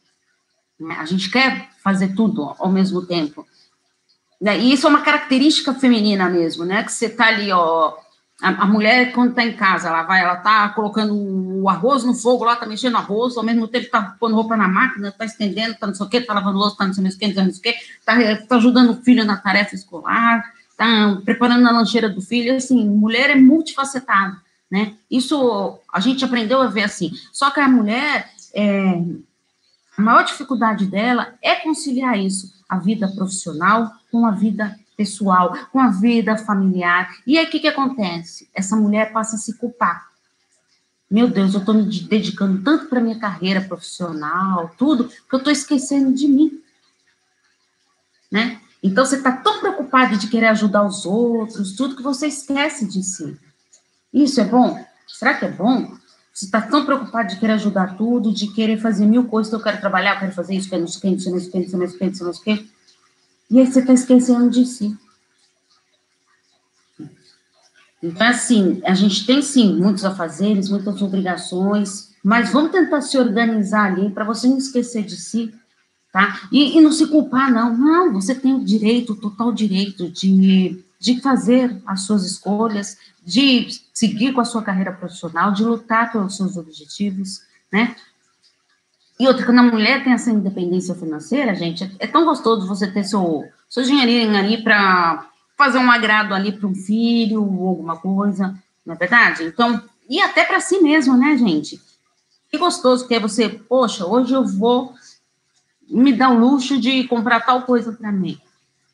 Né? 0.80 0.96
A 1.00 1.06
gente 1.06 1.32
quer 1.32 1.68
fazer 1.84 2.14
tudo 2.14 2.54
ao 2.60 2.70
mesmo 2.70 3.08
tempo. 3.08 3.44
Né? 4.40 4.60
E 4.60 4.72
isso 4.72 4.86
é 4.86 4.90
uma 4.92 5.02
característica 5.02 5.74
feminina 5.74 6.30
mesmo, 6.30 6.64
né? 6.64 6.84
Que 6.84 6.94
você 6.94 7.10
tá 7.10 7.26
ali, 7.26 7.52
ó, 7.52 7.98
a, 8.42 8.64
a 8.64 8.66
mulher, 8.66 9.12
quando 9.14 9.30
está 9.30 9.46
em 9.46 9.56
casa, 9.56 9.90
ela 9.90 10.02
vai, 10.02 10.22
ela 10.22 10.34
está 10.34 10.70
colocando 10.70 11.14
o 11.14 11.70
arroz 11.70 12.04
no 12.04 12.16
fogo 12.16 12.44
lá, 12.44 12.54
está 12.54 12.66
mexendo 12.66 12.98
arroz, 12.98 13.38
ao 13.38 13.44
mesmo 13.44 13.68
tempo 13.68 13.86
está 13.86 14.16
pondo 14.20 14.34
roupa 14.34 14.58
na 14.58 14.68
máquina, 14.68 15.10
está 15.10 15.26
estendendo, 15.26 15.74
está 15.74 15.86
não 15.86 15.94
sei 15.94 16.06
o 16.06 16.10
quê, 16.10 16.18
está 16.18 16.34
lavando 16.34 16.58
louça, 16.58 16.74
está 16.74 16.88
não 16.88 16.94
sei 16.94 17.06
o 17.06 17.20
quê, 17.20 17.28
não 17.28 17.52
sei 17.52 17.60
o 17.60 17.62
quê, 17.62 17.76
está 18.00 18.48
tá 18.48 18.56
ajudando 18.56 18.90
o 18.90 19.02
filho 19.04 19.24
na 19.24 19.38
tarefa 19.38 19.76
escolar, 19.76 20.44
tá 20.76 21.22
preparando 21.24 21.68
a 21.68 21.72
lancheira 21.72 22.10
do 22.10 22.20
filho, 22.20 22.56
assim, 22.56 22.90
mulher 22.90 23.30
é 23.30 23.36
multifacetada, 23.36 24.36
né? 24.72 24.96
Isso 25.10 25.80
a 25.94 26.00
gente 26.00 26.26
aprendeu 26.26 26.62
a 26.62 26.68
ver 26.68 26.84
assim. 26.84 27.12
Só 27.32 27.52
que 27.52 27.60
a 27.60 27.68
mulher, 27.68 28.28
é, 28.56 29.04
a 29.96 30.02
maior 30.02 30.24
dificuldade 30.24 30.88
dela 30.88 31.36
é 31.44 31.56
conciliar 31.56 32.18
isso, 32.18 32.52
a 32.68 32.80
vida 32.80 33.08
profissional 33.08 33.92
com 34.12 34.26
a 34.26 34.32
vida 34.32 34.76
pessoal, 35.02 35.58
com 35.72 35.80
a 35.80 35.90
vida 35.90 36.38
familiar. 36.38 37.10
E 37.26 37.38
aí 37.38 37.46
o 37.46 37.50
que, 37.50 37.60
que 37.60 37.68
acontece? 37.68 38.48
Essa 38.54 38.76
mulher 38.76 39.12
passa 39.12 39.36
a 39.36 39.40
se 39.40 39.58
culpar. 39.58 40.12
Meu 41.10 41.28
Deus, 41.28 41.54
eu 41.54 41.60
estou 41.60 41.74
me 41.74 41.84
dedicando 41.84 42.64
tanto 42.64 42.86
para 42.86 43.02
minha 43.02 43.20
carreira 43.20 43.62
profissional, 43.62 44.72
tudo, 44.78 45.10
que 45.10 45.34
eu 45.36 45.40
estou 45.40 45.52
esquecendo 45.52 46.14
de 46.14 46.28
mim. 46.28 46.62
Né? 48.32 48.62
Então 48.82 49.04
você 49.04 49.18
está 49.18 49.32
tão 49.32 49.60
preocupado 49.60 50.18
de 50.18 50.28
querer 50.28 50.48
ajudar 50.48 50.86
os 50.86 51.06
outros, 51.06 51.76
tudo 51.76 51.96
que 51.96 52.04
você 52.04 52.28
esquece 52.28 52.88
de 52.88 53.04
si. 53.04 53.38
Isso 54.14 54.40
é 54.40 54.46
bom? 54.46 54.86
Será 55.08 55.34
que 55.34 55.46
é 55.46 55.52
bom? 55.52 55.98
Você 56.32 56.46
está 56.46 56.62
tão 56.62 56.86
preocupado 56.86 57.28
de 57.28 57.40
querer 57.40 57.54
ajudar 57.54 57.98
tudo, 57.98 58.34
de 58.34 58.48
querer 58.54 58.78
fazer 58.78 59.06
mil 59.06 59.26
coisas, 59.26 59.52
eu 59.52 59.60
quero 59.60 59.82
trabalhar, 59.82 60.14
eu 60.14 60.20
quero 60.20 60.32
fazer 60.32 60.56
isso, 60.56 60.70
quero 60.70 60.82
não 60.82 60.88
sei 60.88 60.98
o 60.98 61.02
que, 61.02 61.10
não 61.10 61.40
sei 61.40 61.48
o 61.48 61.52
que, 61.52 61.58
não 61.58 61.68
sei 61.68 61.68
o 61.68 61.72
que, 61.72 61.78
não 61.78 61.88
sei 61.88 61.96
o 61.96 62.12
que, 62.12 62.24
não 62.24 62.34
sei 62.34 62.54
o 62.54 62.58
que. 62.58 62.72
E 63.52 63.60
aí 63.60 63.68
você 63.68 63.82
está 63.82 63.92
esquecendo 63.92 64.50
de 64.50 64.66
si. 64.66 64.98
Então, 68.02 68.28
assim, 68.28 68.82
a 68.86 68.96
gente 68.96 69.26
tem 69.26 69.42
sim 69.42 69.76
muitos 69.76 70.06
afazeres, 70.06 70.70
muitas 70.70 71.02
obrigações, 71.02 72.16
mas 72.24 72.50
vamos 72.52 72.72
tentar 72.72 73.02
se 73.02 73.18
organizar 73.18 73.92
ali 73.92 74.10
para 74.10 74.24
você 74.24 74.48
não 74.48 74.58
esquecer 74.58 75.04
de 75.04 75.18
si, 75.18 75.54
tá? 76.14 76.48
E, 76.50 76.78
e, 76.78 76.82
não 76.82 76.94
se 76.94 77.06
culpar, 77.08 77.52
não. 77.52 77.78
Não, 77.78 78.14
você 78.14 78.34
tem 78.34 78.54
o 78.56 78.64
direito, 78.64 79.14
o 79.14 79.18
total 79.18 79.52
direito 79.52 80.10
de, 80.10 80.82
de 80.98 81.22
fazer 81.22 81.80
as 81.86 82.04
suas 82.04 82.26
escolhas, 82.26 82.98
de 83.24 83.68
seguir 83.94 84.32
com 84.32 84.40
a 84.40 84.46
sua 84.46 84.64
carreira 84.64 84.94
profissional, 84.94 85.52
de 85.52 85.64
lutar 85.64 86.12
pelos 86.12 86.38
seus 86.38 86.56
objetivos, 86.56 87.42
né? 87.72 87.96
E 89.22 89.28
outra, 89.28 89.46
quando 89.46 89.60
a 89.60 89.64
mulher 89.64 90.04
tem 90.04 90.14
essa 90.14 90.32
independência 90.32 90.96
financeira, 90.96 91.54
gente, 91.54 91.96
é, 92.00 92.08
tão 92.08 92.26
gostoso 92.26 92.66
você 92.66 92.88
ter 92.88 93.04
seu, 93.04 93.48
seu 93.70 93.84
dinheirinho 93.84 94.36
ali 94.36 94.64
para 94.64 95.30
fazer 95.56 95.78
um 95.78 95.92
agrado 95.92 96.34
ali 96.34 96.52
para 96.52 96.68
um 96.68 96.74
filho 96.74 97.44
ou 97.44 97.68
alguma 97.68 97.98
coisa, 97.98 98.60
não 98.84 98.96
é 98.96 98.98
verdade? 98.98 99.44
Então, 99.44 99.80
e 100.10 100.20
até 100.20 100.44
para 100.44 100.60
si 100.60 100.82
mesmo, 100.82 101.16
né, 101.16 101.38
gente? 101.38 101.80
Que 102.50 102.58
gostoso 102.58 103.08
que 103.08 103.14
é 103.14 103.20
você, 103.20 103.48
poxa, 103.48 104.08
hoje 104.08 104.34
eu 104.34 104.44
vou 104.44 104.92
me 105.88 106.14
dar 106.14 106.32
o 106.32 106.40
luxo 106.40 106.80
de 106.80 107.04
comprar 107.04 107.42
tal 107.42 107.62
coisa 107.62 107.92
para 107.92 108.12
mim. 108.12 108.40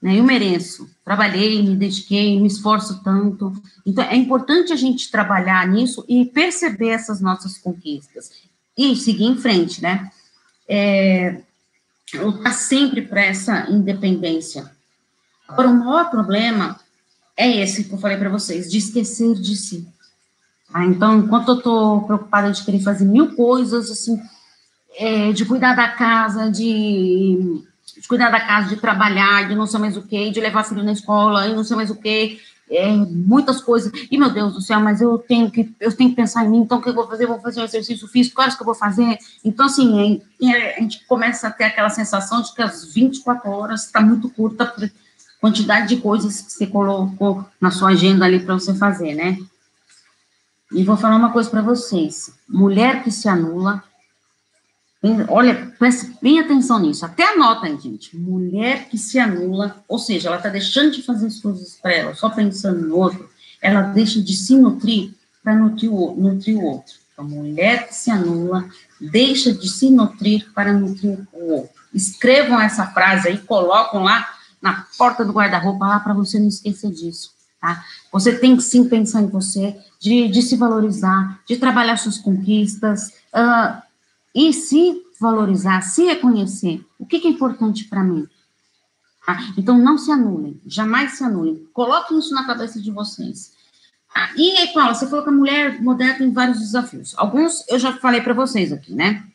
Né? 0.01 0.19
Eu 0.19 0.25
mereço. 0.25 0.89
Trabalhei, 1.05 1.63
me 1.63 1.73
dediquei, 1.77 2.37
me 2.37 2.47
esforço 2.47 3.01
tanto. 3.01 3.53
Então, 3.85 4.03
é 4.03 4.17
importante 4.17 4.73
a 4.73 4.75
gente 4.75 5.09
trabalhar 5.09 5.65
nisso 5.69 6.03
e 6.05 6.25
perceber 6.25 6.89
essas 6.89 7.21
nossas 7.21 7.57
conquistas 7.57 8.29
e 8.77 8.93
seguir 8.93 9.23
em 9.23 9.37
frente, 9.37 9.81
né? 9.81 10.11
É, 10.67 11.39
lutar 12.15 12.53
sempre 12.53 13.01
para 13.01 13.21
essa 13.21 13.69
independência. 13.69 14.69
Agora, 15.47 15.69
o 15.69 15.73
maior 15.73 16.09
problema 16.09 16.79
é 17.35 17.61
esse 17.61 17.83
que 17.83 17.93
eu 17.93 17.99
falei 17.99 18.17
para 18.17 18.29
vocês, 18.29 18.69
de 18.69 18.77
esquecer 18.77 19.35
de 19.35 19.55
si. 19.55 19.87
Ah, 20.73 20.85
então, 20.85 21.19
enquanto 21.19 21.49
eu 21.49 21.57
estou 21.57 22.01
preocupada 22.01 22.51
de 22.51 22.63
querer 22.63 22.81
fazer 22.81 23.05
mil 23.05 23.35
coisas, 23.35 23.89
assim, 23.89 24.21
é, 24.97 25.31
de 25.31 25.45
cuidar 25.45 25.75
da 25.75 25.89
casa, 25.89 26.51
de, 26.51 27.63
de, 27.95 28.07
cuidar 28.07 28.29
da 28.29 28.39
casa, 28.39 28.69
de 28.69 28.81
trabalhar, 28.81 29.47
de 29.47 29.55
não 29.55 29.67
sei 29.67 29.79
mais 29.79 29.95
o 29.95 30.01
quê, 30.01 30.29
de 30.29 30.41
levar 30.41 30.65
filho 30.65 30.83
na 30.83 30.91
escola, 30.91 31.47
e 31.47 31.55
não 31.55 31.63
sei 31.63 31.75
mais 31.77 31.89
o 31.89 31.95
quê, 31.95 32.39
é, 32.69 32.95
muitas 32.95 33.61
coisas. 33.61 33.91
E, 34.11 34.17
meu 34.17 34.29
Deus 34.29 34.53
do 34.53 34.61
céu, 34.61 34.79
mas 34.79 35.01
eu 35.01 35.17
tenho 35.17 35.49
que, 35.49 35.73
eu 35.79 35.95
tenho 35.95 36.09
que 36.09 36.15
pensar 36.15 36.45
em 36.45 36.49
mim, 36.49 36.59
então 36.59 36.77
o 36.79 36.81
que 36.81 36.89
eu 36.89 36.93
vou 36.93 37.07
fazer? 37.07 37.23
Eu 37.25 37.29
vou 37.29 37.39
fazer 37.39 37.61
um 37.61 37.65
exercício 37.65 38.07
físico, 38.07 38.41
horas 38.41 38.55
que 38.55 38.61
eu 38.61 38.65
vou 38.65 38.75
fazer? 38.75 39.17
Então, 39.43 39.65
assim, 39.65 40.21
é, 40.41 40.77
a 40.77 40.81
gente 40.81 41.05
começa 41.05 41.47
a 41.47 41.51
ter 41.51 41.65
aquela 41.65 41.89
sensação 41.89 42.41
de 42.41 42.53
que 42.53 42.61
as 42.61 42.93
24 42.93 43.49
horas 43.49 43.85
está 43.85 44.01
muito 44.01 44.29
curta 44.29 44.73
quantidade 45.39 45.89
de 45.89 46.01
coisas 46.01 46.41
que 46.41 46.51
você 46.51 46.67
colocou 46.67 47.45
na 47.61 47.71
sua 47.71 47.89
agenda 47.89 48.25
ali 48.25 48.39
para 48.39 48.55
você 48.55 48.73
fazer, 48.73 49.13
né? 49.13 49.37
E 50.71 50.83
vou 50.83 50.97
falar 50.97 51.15
uma 51.15 51.31
coisa 51.31 51.49
para 51.49 51.61
vocês: 51.61 52.33
mulher 52.47 53.03
que 53.03 53.11
se 53.11 53.29
anula, 53.29 53.83
olha, 55.29 55.73
preste 55.77 56.11
bem 56.21 56.39
atenção 56.39 56.79
nisso, 56.79 57.05
até 57.05 57.33
anota 57.33 57.67
aí, 57.67 57.77
gente. 57.79 58.15
Mulher 58.17 58.89
que 58.89 58.97
se 58.97 59.19
anula, 59.19 59.83
ou 59.87 59.99
seja, 59.99 60.29
ela 60.29 60.37
está 60.37 60.49
deixando 60.49 60.91
de 60.91 61.03
fazer 61.03 61.27
as 61.27 61.39
coisas 61.39 61.77
para 61.81 61.93
ela, 61.93 62.15
só 62.15 62.29
pensando 62.29 62.87
no 62.87 62.97
outro, 62.97 63.29
ela 63.61 63.81
deixa 63.81 64.21
de 64.21 64.35
se 64.35 64.55
nutrir 64.55 65.13
para 65.43 65.55
nutrir, 65.55 65.91
nutrir 65.91 66.57
o 66.57 66.63
outro. 66.63 66.95
Então, 67.13 67.25
mulher 67.25 67.87
que 67.87 67.95
se 67.95 68.11
anula, 68.11 68.67
deixa 68.99 69.53
de 69.53 69.67
se 69.69 69.89
nutrir 69.89 70.51
para 70.53 70.73
nutrir 70.73 71.19
o 71.33 71.53
outro. 71.53 71.71
Escrevam 71.93 72.59
essa 72.59 72.85
frase 72.87 73.27
aí, 73.27 73.37
colocam 73.39 74.03
lá 74.03 74.27
na 74.61 74.85
porta 74.97 75.23
do 75.23 75.33
guarda-roupa 75.33 75.87
lá 75.87 75.99
para 75.99 76.13
você 76.13 76.39
não 76.39 76.47
esquecer 76.47 76.91
disso, 76.91 77.31
tá? 77.61 77.83
Você 78.11 78.37
tem 78.37 78.55
que 78.55 78.63
sim 78.63 78.87
pensar 78.87 79.21
em 79.21 79.27
você, 79.27 79.75
de, 79.99 80.27
de 80.27 80.41
se 80.41 80.55
valorizar, 80.55 81.39
de 81.47 81.57
trabalhar 81.57 81.97
suas 81.97 82.17
conquistas 82.17 83.07
uh, 83.33 83.81
e 84.37 84.53
se 84.53 85.03
valorizar, 85.19 85.81
se 85.81 86.05
reconhecer. 86.05 86.85
O 86.99 87.07
que, 87.07 87.25
é 87.25 87.29
importante 87.29 87.85
para 87.85 88.03
mim? 88.03 88.27
Tá? 89.25 89.39
Então, 89.57 89.79
não 89.79 89.97
se 89.97 90.11
anulem, 90.11 90.61
jamais 90.63 91.13
se 91.13 91.23
anulem. 91.23 91.67
Coloquem 91.73 92.19
isso 92.19 92.35
na 92.35 92.45
cabeça 92.45 92.79
de 92.79 92.91
vocês. 92.91 93.51
Ah, 94.13 94.29
e 94.37 94.51
aí, 94.51 94.67
Paula, 94.73 94.93
você 94.93 95.07
falou 95.07 95.23
que 95.23 95.31
a 95.31 95.33
mulher 95.33 95.81
moderna 95.81 96.19
tem 96.19 96.31
vários 96.31 96.59
desafios. 96.59 97.15
Alguns 97.17 97.67
eu 97.67 97.79
já 97.79 97.93
falei 97.97 98.21
para 98.21 98.35
vocês 98.35 98.71
aqui, 98.71 98.93
né? 98.93 99.27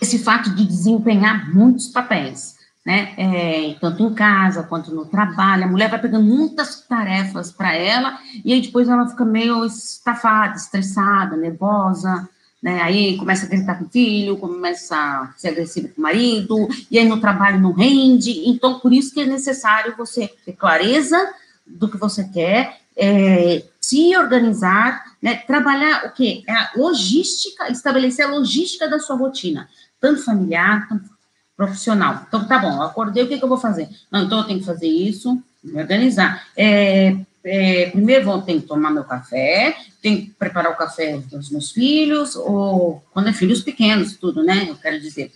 esse 0.00 0.18
fato 0.18 0.54
de 0.54 0.64
desempenhar 0.64 1.52
muitos 1.52 1.88
papéis, 1.88 2.56
né? 2.88 3.12
É, 3.18 3.76
tanto 3.82 4.02
em 4.02 4.14
casa 4.14 4.62
quanto 4.62 4.94
no 4.94 5.04
trabalho. 5.04 5.64
A 5.64 5.68
mulher 5.68 5.90
vai 5.90 6.00
pegando 6.00 6.24
muitas 6.24 6.80
tarefas 6.80 7.52
para 7.52 7.74
ela 7.74 8.18
e 8.42 8.50
aí 8.50 8.62
depois 8.62 8.88
ela 8.88 9.06
fica 9.06 9.26
meio 9.26 9.62
estafada, 9.66 10.56
estressada, 10.56 11.36
nervosa. 11.36 12.26
Né? 12.62 12.80
Aí 12.80 13.18
começa 13.18 13.44
a 13.44 13.48
gritar 13.50 13.74
com 13.74 13.84
o 13.84 13.90
filho, 13.90 14.38
começa 14.38 14.96
a 14.96 15.34
ser 15.36 15.48
agressiva 15.48 15.88
com 15.88 16.00
o 16.00 16.02
marido, 16.02 16.66
e 16.90 16.98
aí 16.98 17.06
no 17.06 17.20
trabalho 17.20 17.60
não 17.60 17.72
rende. 17.72 18.48
Então, 18.48 18.80
por 18.80 18.90
isso 18.90 19.12
que 19.12 19.20
é 19.20 19.26
necessário 19.26 19.94
você 19.94 20.26
ter 20.46 20.54
clareza 20.54 21.18
do 21.66 21.90
que 21.90 21.98
você 21.98 22.24
quer, 22.24 22.78
é, 22.96 23.64
se 23.78 24.16
organizar, 24.16 25.04
né? 25.20 25.34
trabalhar 25.46 26.06
o 26.06 26.12
quê? 26.12 26.42
É 26.48 26.52
a 26.52 26.70
logística, 26.74 27.70
estabelecer 27.70 28.24
a 28.24 28.30
logística 28.30 28.88
da 28.88 28.98
sua 28.98 29.14
rotina 29.14 29.68
tanto 30.00 30.22
familiar 30.22 30.88
quanto 30.88 31.10
profissional. 31.58 32.24
Então, 32.28 32.46
tá 32.46 32.56
bom, 32.56 32.80
acordei, 32.80 33.24
o 33.24 33.28
que, 33.28 33.36
que 33.36 33.44
eu 33.44 33.48
vou 33.48 33.58
fazer? 33.58 33.88
Não, 34.12 34.22
então 34.22 34.38
eu 34.38 34.44
tenho 34.44 34.60
que 34.60 34.64
fazer 34.64 34.86
isso, 34.86 35.42
me 35.62 35.80
organizar. 35.80 36.46
É, 36.56 37.16
é, 37.42 37.90
primeiro 37.90 38.26
vou 38.26 38.40
ter 38.40 38.60
que 38.60 38.66
tomar 38.66 38.92
meu 38.92 39.02
café, 39.02 39.76
tenho 40.00 40.18
que 40.18 40.30
preparar 40.38 40.70
o 40.70 40.76
café 40.76 41.18
dos 41.18 41.50
meus 41.50 41.72
filhos, 41.72 42.36
ou 42.36 43.02
quando 43.12 43.28
é 43.28 43.32
filhos 43.32 43.60
pequenos, 43.60 44.16
tudo, 44.16 44.44
né? 44.44 44.66
Eu 44.68 44.76
quero 44.76 45.00
dizer. 45.00 45.32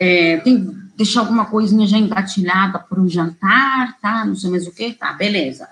É, 0.00 0.38
tem 0.38 0.60
que 0.60 0.72
deixar 0.96 1.20
alguma 1.20 1.46
coisinha 1.46 1.86
já 1.86 1.98
engatilhada 1.98 2.80
para 2.80 3.00
o 3.00 3.08
jantar, 3.08 3.96
tá? 4.00 4.24
Não 4.24 4.34
sei 4.34 4.50
mais 4.50 4.66
o 4.66 4.72
que, 4.72 4.92
tá, 4.92 5.12
beleza. 5.12 5.68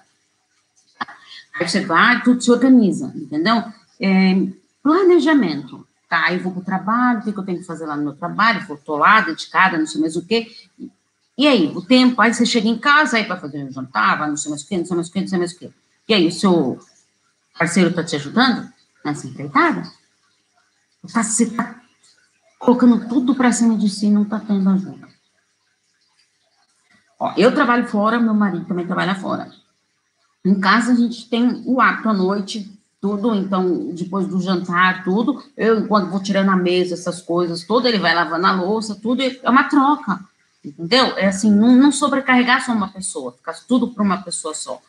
Aí 1.59 1.69
você 1.69 1.81
vai, 1.81 2.23
tudo 2.23 2.41
se 2.41 2.53
organiza, 2.53 3.13
entendeu? 3.17 3.65
É, 4.01 4.47
planejamento 4.81 5.85
tá, 6.13 6.31
eu 6.31 6.41
vou 6.41 6.53
para 6.53 6.61
o 6.61 6.65
trabalho, 6.65 7.21
o 7.21 7.23
que, 7.23 7.33
que, 7.33 7.39
eu 7.39 7.43
tenho 7.43 7.59
que 7.59 7.65
fazer 7.65 7.87
lá 7.87 7.97
no 7.97 8.03
meu 8.03 8.13
trabalho, 8.13 8.67
vou, 8.67 8.77
tô 8.77 8.97
lá, 8.97 9.23
dedicada, 9.23 9.79
não 9.79 9.87
sei 9.87 9.99
mais 9.99 10.15
o 10.15 10.23
quê. 10.23 10.55
E 11.39 11.49
aí, 11.49 11.73
o 11.75 11.81
tempo, 11.81 12.21
aí 12.21 12.35
você 12.35 12.45
chega 12.45 12.69
em 12.69 12.79
casa, 12.79 13.17
aí 13.17 13.25
para 13.25 13.41
fazer 13.41 13.65
um 13.65 13.73
jantar, 13.73 14.19
vai 14.19 14.29
não 14.29 14.37
sei 14.37 14.51
mais 14.51 14.63
o 14.63 14.69
quê, 14.69 14.77
não 14.77 14.85
sei 14.85 14.95
mais 14.95 15.09
o 15.09 15.13
quê, 15.13 15.21
não 15.23 15.29
sei 15.29 15.39
mais 15.39 15.53
o 15.53 15.59
quê. 15.59 15.71
E 16.07 16.13
aí, 16.13 16.27
o 16.27 16.31
seu 16.31 16.79
parceiro 17.59 17.89
está 17.89 18.05
te 18.05 18.15
ajudando 18.17 18.71
nessa 19.03 19.27
empreitada? 19.27 19.91
Tá, 21.11 21.23
você 21.23 21.45
está 21.45 21.81
colocando 22.59 23.09
tudo 23.09 23.35
para 23.35 23.51
cima 23.51 23.79
de 23.79 23.89
si, 23.89 24.11
não 24.11 24.25
está 24.25 24.39
tendo 24.39 24.69
ajuda. 24.69 25.09
Ó, 27.19 27.33
eu 27.39 27.55
trabalho 27.55 27.89
fora, 27.89 28.21
meu 28.21 28.35
marido 28.35 28.67
também 28.67 28.87
trabalha 28.87 29.15
fora. 29.15 29.51
Em 30.45 30.61
casa, 30.61 30.93
a 30.93 30.95
gente 30.95 31.27
tem 31.31 31.63
o 31.65 31.81
hábito 31.81 32.11
à 32.11 32.13
noite 32.13 32.72
tudo, 33.03 33.35
então, 33.35 33.91
depois 33.93 34.29
do 34.29 34.41
jantar, 34.41 35.03
tudo, 35.03 35.45
eu, 35.57 35.81
enquanto 35.81 36.09
vou 36.09 36.23
tirando 36.23 36.51
a 36.51 36.57
mesa, 36.57 36.95
essas 36.95 37.21
coisas, 37.21 37.65
tudo, 37.65 37.89
ele 37.89 37.99
vai 37.99 38.15
lavando 38.15 38.47
a 38.47 38.53
louça, 38.53 38.95
tudo, 38.95 39.21
é 39.23 39.51
uma 39.51 39.65
troca, 39.65 40.21
entendeu? 40.65 41.19
É 41.19 41.27
assim, 41.27 41.51
não, 41.51 41.75
não 41.75 41.91
sobrecarregar 41.91 42.65
só 42.65 42.73
uma 42.73 42.89
pessoa, 42.89 43.33
ficar 43.33 43.55
tudo 43.67 43.89
para 43.89 44.05
uma 44.05 44.23
pessoa 44.23 44.55
só. 44.55 44.81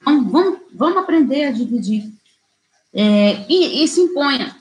Então, 0.00 0.26
vamos, 0.28 0.60
vamos 0.74 0.96
aprender 0.96 1.44
a 1.44 1.52
dividir. 1.52 2.10
É, 2.92 3.46
e, 3.48 3.84
e 3.84 3.86
se 3.88 4.00
imponha. 4.00 4.56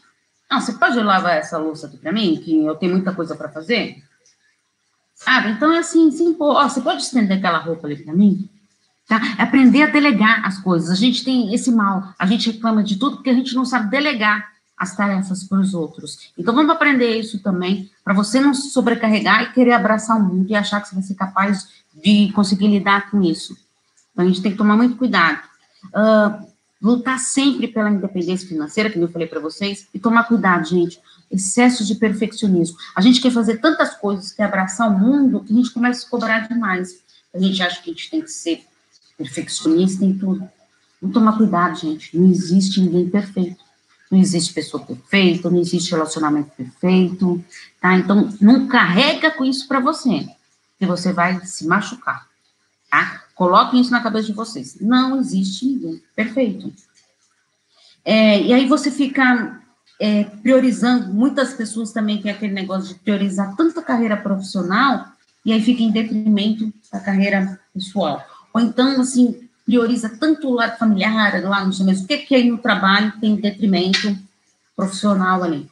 Não, 0.52 0.60
você 0.60 0.74
pode 0.74 1.00
lavar 1.00 1.38
essa 1.38 1.58
louça 1.58 1.88
aqui 1.88 1.98
para 1.98 2.12
mim, 2.12 2.42
que 2.44 2.66
eu 2.66 2.76
tenho 2.76 2.92
muita 2.92 3.16
coisa 3.16 3.36
para 3.36 3.50
fazer? 3.50 4.04
sabe? 5.20 5.52
Então, 5.52 5.74
é 5.74 5.80
assim, 5.80 6.10
sim, 6.12 6.34
pô, 6.34 6.54
ó, 6.54 6.68
você 6.68 6.80
pode 6.80 7.04
estender 7.04 7.38
aquela 7.38 7.58
roupa 7.58 7.86
ali 7.86 7.98
para 7.98 8.14
mim? 8.14 8.50
Tá? 9.10 9.20
É 9.40 9.42
aprender 9.42 9.82
a 9.82 9.88
delegar 9.88 10.46
as 10.46 10.60
coisas. 10.60 10.92
A 10.92 10.96
gente 10.96 11.24
tem 11.26 11.52
esse 11.52 11.72
mal, 11.72 12.14
a 12.18 12.28
gente 12.28 12.52
reclama 12.52 12.84
de 12.84 12.96
tudo 12.96 13.16
porque 13.16 13.32
a 13.32 13.34
gente 13.34 13.56
não 13.56 13.66
sabe 13.66 13.90
delegar 13.90 14.52
as 14.78 14.96
tarefas 14.96 15.44
para 15.44 15.60
os 15.60 15.74
outros. 15.74 16.32
Então, 16.38 16.54
vamos 16.54 16.72
aprender 16.72 17.20
isso 17.20 17.40
também, 17.40 17.90
para 18.04 18.14
você 18.14 18.40
não 18.40 18.54
se 18.54 18.70
sobrecarregar 18.70 19.42
e 19.42 19.52
querer 19.52 19.74
abraçar 19.74 20.16
o 20.16 20.24
mundo 20.24 20.52
e 20.52 20.56
achar 20.56 20.80
que 20.80 20.88
você 20.88 20.96
vai 20.96 21.04
ser 21.04 21.16
capaz 21.16 21.68
de 21.92 22.32
conseguir 22.34 22.68
lidar 22.68 23.10
com 23.10 23.22
isso. 23.24 23.58
Então, 24.14 24.24
a 24.24 24.28
gente 24.28 24.44
tem 24.44 24.52
que 24.52 24.58
tomar 24.60 24.78
muito 24.78 24.96
cuidado. 24.96 25.42
Uh, 25.88 26.48
lutar 26.80 27.18
sempre 27.18 27.68
pela 27.68 27.90
independência 27.90 28.48
financeira, 28.48 28.92
que 28.92 29.00
eu 29.00 29.10
falei 29.10 29.28
para 29.28 29.40
vocês, 29.40 29.88
e 29.92 29.98
tomar 29.98 30.26
cuidado, 30.26 30.66
gente. 30.68 31.02
Excesso 31.32 31.84
de 31.84 31.96
perfeccionismo. 31.96 32.78
A 32.96 33.02
gente 33.02 33.20
quer 33.20 33.32
fazer 33.32 33.58
tantas 33.58 33.96
coisas, 33.96 34.32
quer 34.32 34.44
abraçar 34.44 34.88
o 34.88 34.98
mundo, 34.98 35.42
que 35.42 35.52
a 35.52 35.56
gente 35.56 35.72
começa 35.72 36.06
a 36.06 36.10
cobrar 36.10 36.48
demais. 36.48 37.02
A 37.34 37.40
gente 37.40 37.62
acha 37.62 37.82
que 37.82 37.90
a 37.90 37.94
gente 37.94 38.10
tem 38.12 38.22
que 38.22 38.32
ser 38.32 38.64
perfeccionista 39.20 40.06
em 40.06 40.18
tudo. 40.18 40.50
Vamos 41.02 41.14
tomar 41.14 41.38
cuidado, 41.38 41.78
gente. 41.78 42.18
Não 42.18 42.32
existe 42.32 42.80
ninguém 42.80 43.10
perfeito. 43.10 43.62
Não 44.10 44.18
existe 44.18 44.54
pessoa 44.54 44.84
perfeita, 44.84 45.50
não 45.50 45.60
existe 45.60 45.92
relacionamento 45.92 46.50
perfeito, 46.58 47.44
tá? 47.80 47.96
Então, 47.96 48.34
não 48.42 48.68
carrega 48.68 49.30
com 49.30 49.46
isso 49.46 49.68
para 49.68 49.80
você, 49.80 50.28
que 50.80 50.86
você 50.86 51.14
vai 51.14 51.46
se 51.46 51.68
machucar, 51.68 52.28
tá? 52.90 53.24
Coloquem 53.36 53.82
isso 53.82 53.92
na 53.92 54.02
cabeça 54.02 54.28
de 54.28 54.34
vocês. 54.34 54.78
Não 54.82 55.20
existe 55.20 55.66
ninguém 55.66 56.02
perfeito. 56.16 56.74
É, 58.04 58.42
e 58.42 58.52
aí 58.52 58.68
você 58.68 58.90
fica 58.90 59.62
é, 60.00 60.24
priorizando, 60.24 61.14
muitas 61.14 61.54
pessoas 61.54 61.92
também 61.92 62.20
têm 62.20 62.32
aquele 62.32 62.54
negócio 62.54 62.96
de 62.96 63.00
priorizar 63.00 63.56
tanto 63.56 63.80
a 63.80 63.84
carreira 63.84 64.18
profissional, 64.18 65.06
e 65.46 65.54
aí 65.54 65.62
fica 65.62 65.84
em 65.84 65.92
detrimento 65.92 66.74
da 66.92 67.00
carreira 67.00 67.60
pessoal. 67.72 68.26
Ou 68.60 68.66
então, 68.66 69.02
assim, 69.02 69.48
prioriza 69.66 70.10
tanto 70.10 70.48
o 70.48 70.54
lado 70.54 70.78
familiar, 70.78 71.42
lá 71.44 71.64
no 71.64 71.86
mesmo, 71.86 72.04
o 72.04 72.08
que, 72.08 72.18
que 72.20 72.36
aí 72.36 72.50
no 72.50 72.58
trabalho 72.58 73.14
tem 73.20 73.36
detrimento 73.36 74.16
profissional 74.76 75.44
ali. 75.44 75.70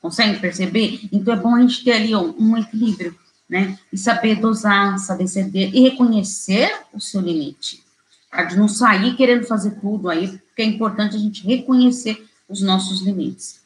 Consegue 0.00 0.38
perceber? 0.38 1.00
Então, 1.12 1.34
é 1.34 1.36
bom 1.36 1.54
a 1.54 1.60
gente 1.60 1.84
ter 1.84 1.92
ali 1.92 2.14
ó, 2.14 2.22
um 2.38 2.56
equilíbrio 2.56 3.14
né? 3.50 3.76
E 3.92 3.98
saber 3.98 4.36
dosar, 4.36 4.96
saber 5.00 5.26
ceder 5.26 5.74
e 5.74 5.80
reconhecer 5.80 6.72
o 6.94 7.00
seu 7.00 7.20
limite. 7.20 7.82
Para 8.30 8.44
de 8.44 8.56
não 8.56 8.68
sair 8.68 9.16
querendo 9.16 9.44
fazer 9.44 9.72
tudo 9.80 10.08
aí, 10.08 10.28
porque 10.28 10.62
é 10.62 10.64
importante 10.64 11.16
a 11.16 11.18
gente 11.18 11.44
reconhecer 11.44 12.24
os 12.48 12.62
nossos 12.62 13.02
limites. 13.02 13.59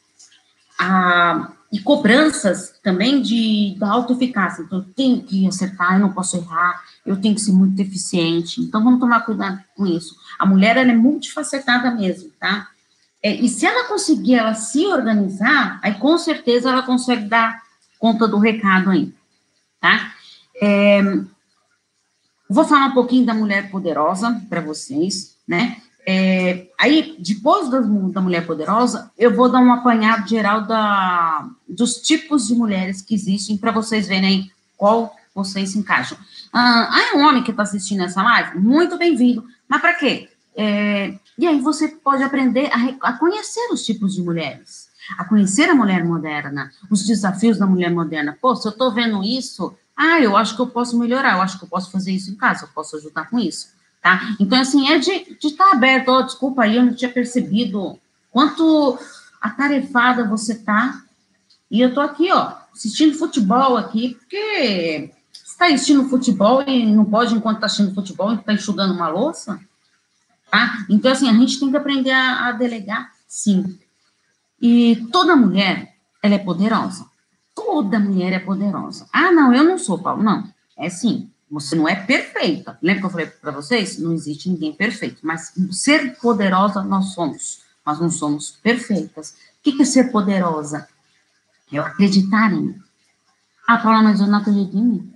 Ah, 0.79 1.51
e 1.71 1.79
cobranças 1.79 2.73
também 2.83 3.21
de, 3.21 3.75
da 3.77 3.89
autoeficácia. 3.89 4.63
Então, 4.63 4.79
eu 4.79 4.85
tenho 4.93 5.23
que 5.23 5.47
acertar, 5.47 5.93
eu 5.93 5.99
não 5.99 6.13
posso 6.13 6.37
errar, 6.37 6.81
eu 7.05 7.19
tenho 7.19 7.35
que 7.35 7.41
ser 7.41 7.51
muito 7.51 7.79
eficiente. 7.81 8.61
Então, 8.61 8.83
vamos 8.83 8.99
tomar 8.99 9.21
cuidado 9.21 9.61
com 9.75 9.85
isso. 9.85 10.15
A 10.39 10.45
mulher, 10.45 10.77
ela 10.77 10.91
é 10.91 10.95
multifacetada 10.95 11.91
mesmo, 11.91 12.29
tá? 12.39 12.69
É, 13.21 13.33
e 13.33 13.49
se 13.49 13.65
ela 13.65 13.87
conseguir 13.87 14.35
ela 14.35 14.53
se 14.53 14.85
organizar, 14.85 15.79
aí 15.81 15.95
com 15.95 16.17
certeza 16.17 16.69
ela 16.69 16.83
consegue 16.83 17.27
dar 17.27 17.61
conta 17.99 18.27
do 18.27 18.37
recado 18.37 18.91
aí 18.91 19.13
tá? 19.85 20.13
É, 20.59 21.01
vou 22.49 22.65
falar 22.65 22.87
um 22.87 22.93
pouquinho 22.93 23.25
da 23.25 23.35
mulher 23.35 23.69
poderosa 23.69 24.41
para 24.49 24.61
vocês, 24.61 25.37
né? 25.47 25.79
É, 26.07 26.67
aí, 26.79 27.15
depois 27.19 27.69
da, 27.69 27.79
da, 27.79 28.21
mulher 28.21 28.45
poderosa, 28.45 29.11
eu 29.17 29.35
vou 29.35 29.49
dar 29.49 29.59
um 29.59 29.73
apanhado 29.73 30.27
geral 30.27 30.65
da, 30.65 31.49
dos 31.67 31.95
tipos 31.95 32.47
de 32.47 32.55
mulheres 32.55 33.01
que 33.01 33.15
existem 33.15 33.57
para 33.57 33.71
vocês 33.71 34.07
verem 34.07 34.51
qual 34.77 35.15
vocês 35.33 35.71
se 35.71 35.79
encaixam. 35.79 36.17
Ah, 36.53 36.89
ah 36.91 37.13
é 37.13 37.17
um 37.17 37.25
homem 37.25 37.43
que 37.43 37.51
está 37.51 37.63
assistindo 37.63 38.03
essa 38.03 38.21
live? 38.21 38.59
Muito 38.59 38.97
bem-vindo. 38.97 39.43
Mas 39.67 39.81
para 39.81 39.93
quê? 39.95 40.29
É, 40.55 41.17
e 41.37 41.47
aí 41.47 41.59
você 41.59 41.87
pode 41.87 42.23
aprender 42.23 42.69
a, 42.71 43.09
a 43.09 43.13
conhecer 43.13 43.67
os 43.71 43.83
tipos 43.83 44.13
de 44.13 44.21
mulheres 44.21 44.93
a 45.17 45.25
conhecer 45.25 45.69
a 45.69 45.75
mulher 45.75 46.03
moderna, 46.03 46.71
os 46.89 47.05
desafios 47.05 47.57
da 47.57 47.67
mulher 47.67 47.91
moderna. 47.91 48.37
Pô, 48.41 48.55
se 48.55 48.67
eu 48.67 48.71
estou 48.71 48.91
vendo 48.93 49.23
isso, 49.23 49.75
ah, 49.95 50.19
eu 50.19 50.35
acho 50.35 50.55
que 50.55 50.61
eu 50.61 50.67
posso 50.67 50.97
melhorar, 50.97 51.33
eu 51.33 51.41
acho 51.41 51.57
que 51.59 51.65
eu 51.65 51.69
posso 51.69 51.91
fazer 51.91 52.11
isso 52.11 52.31
em 52.31 52.35
casa, 52.35 52.65
eu 52.65 52.69
posso 52.69 52.95
ajudar 52.97 53.29
com 53.29 53.39
isso, 53.39 53.67
tá? 54.05 54.35
Então, 54.39 54.61
assim, 54.61 54.87
é 54.87 54.99
de 54.99 55.11
estar 55.43 55.65
tá 55.65 55.71
aberto, 55.71 56.09
oh, 56.09 56.21
desculpa 56.21 56.61
aí, 56.61 56.75
eu 56.75 56.85
não 56.85 56.93
tinha 56.93 57.09
percebido 57.09 57.99
quanto 58.29 58.99
atarefada 59.41 60.27
você 60.27 60.53
tá, 60.53 61.01
e 61.71 61.81
eu 61.81 61.91
tô 61.91 62.01
aqui, 62.01 62.31
ó, 62.31 62.53
assistindo 62.71 63.17
futebol 63.17 63.75
aqui, 63.75 64.13
porque 64.13 65.11
está 65.33 65.65
assistindo 65.65 66.07
futebol 66.07 66.61
e 66.67 66.85
não 66.85 67.03
pode 67.03 67.33
enquanto 67.33 67.55
está 67.55 67.65
assistindo 67.65 67.95
futebol 67.95 68.31
está 68.35 68.53
enxugando 68.53 68.93
uma 68.93 69.07
louça, 69.07 69.59
tá? 70.51 70.85
Então, 70.87 71.11
assim, 71.11 71.27
a 71.27 71.33
gente 71.33 71.59
tem 71.59 71.71
que 71.71 71.77
aprender 71.77 72.11
a, 72.11 72.49
a 72.49 72.51
delegar, 72.51 73.11
sim. 73.27 73.79
E 74.61 75.07
toda 75.11 75.35
mulher, 75.35 75.95
ela 76.21 76.35
é 76.35 76.39
poderosa. 76.39 77.07
Toda 77.55 77.99
mulher 77.99 78.33
é 78.33 78.39
poderosa. 78.39 79.07
Ah, 79.11 79.31
não, 79.31 79.51
eu 79.51 79.63
não 79.63 79.79
sou, 79.79 79.97
Paulo. 79.97 80.21
Não, 80.21 80.47
é 80.77 80.91
sim. 80.91 81.31
Você 81.49 81.75
não 81.75 81.87
é 81.87 81.95
perfeita. 81.95 82.77
Lembra 82.81 83.01
que 83.01 83.05
eu 83.05 83.11
falei 83.11 83.25
para 83.27 83.51
vocês? 83.51 83.99
Não 83.99 84.13
existe 84.13 84.49
ninguém 84.49 84.73
perfeito. 84.73 85.19
Mas 85.21 85.53
ser 85.71 86.17
poderosa 86.17 86.83
nós 86.83 87.13
somos. 87.13 87.61
Nós 87.85 87.99
não 87.99 88.09
somos 88.09 88.51
perfeitas. 88.63 89.35
O 89.59 89.71
que 89.71 89.81
é 89.81 89.85
ser 89.85 90.11
poderosa? 90.11 90.87
É 91.71 91.77
acreditar 91.77 92.51
em 92.51 92.61
mim. 92.61 92.83
Ah, 93.67 93.77
Paula, 93.77 94.01
mas 94.01 94.19
eu 94.19 94.27
não 94.27 94.39
acredito 94.39 94.75
em 94.75 94.83
mim. 94.83 95.13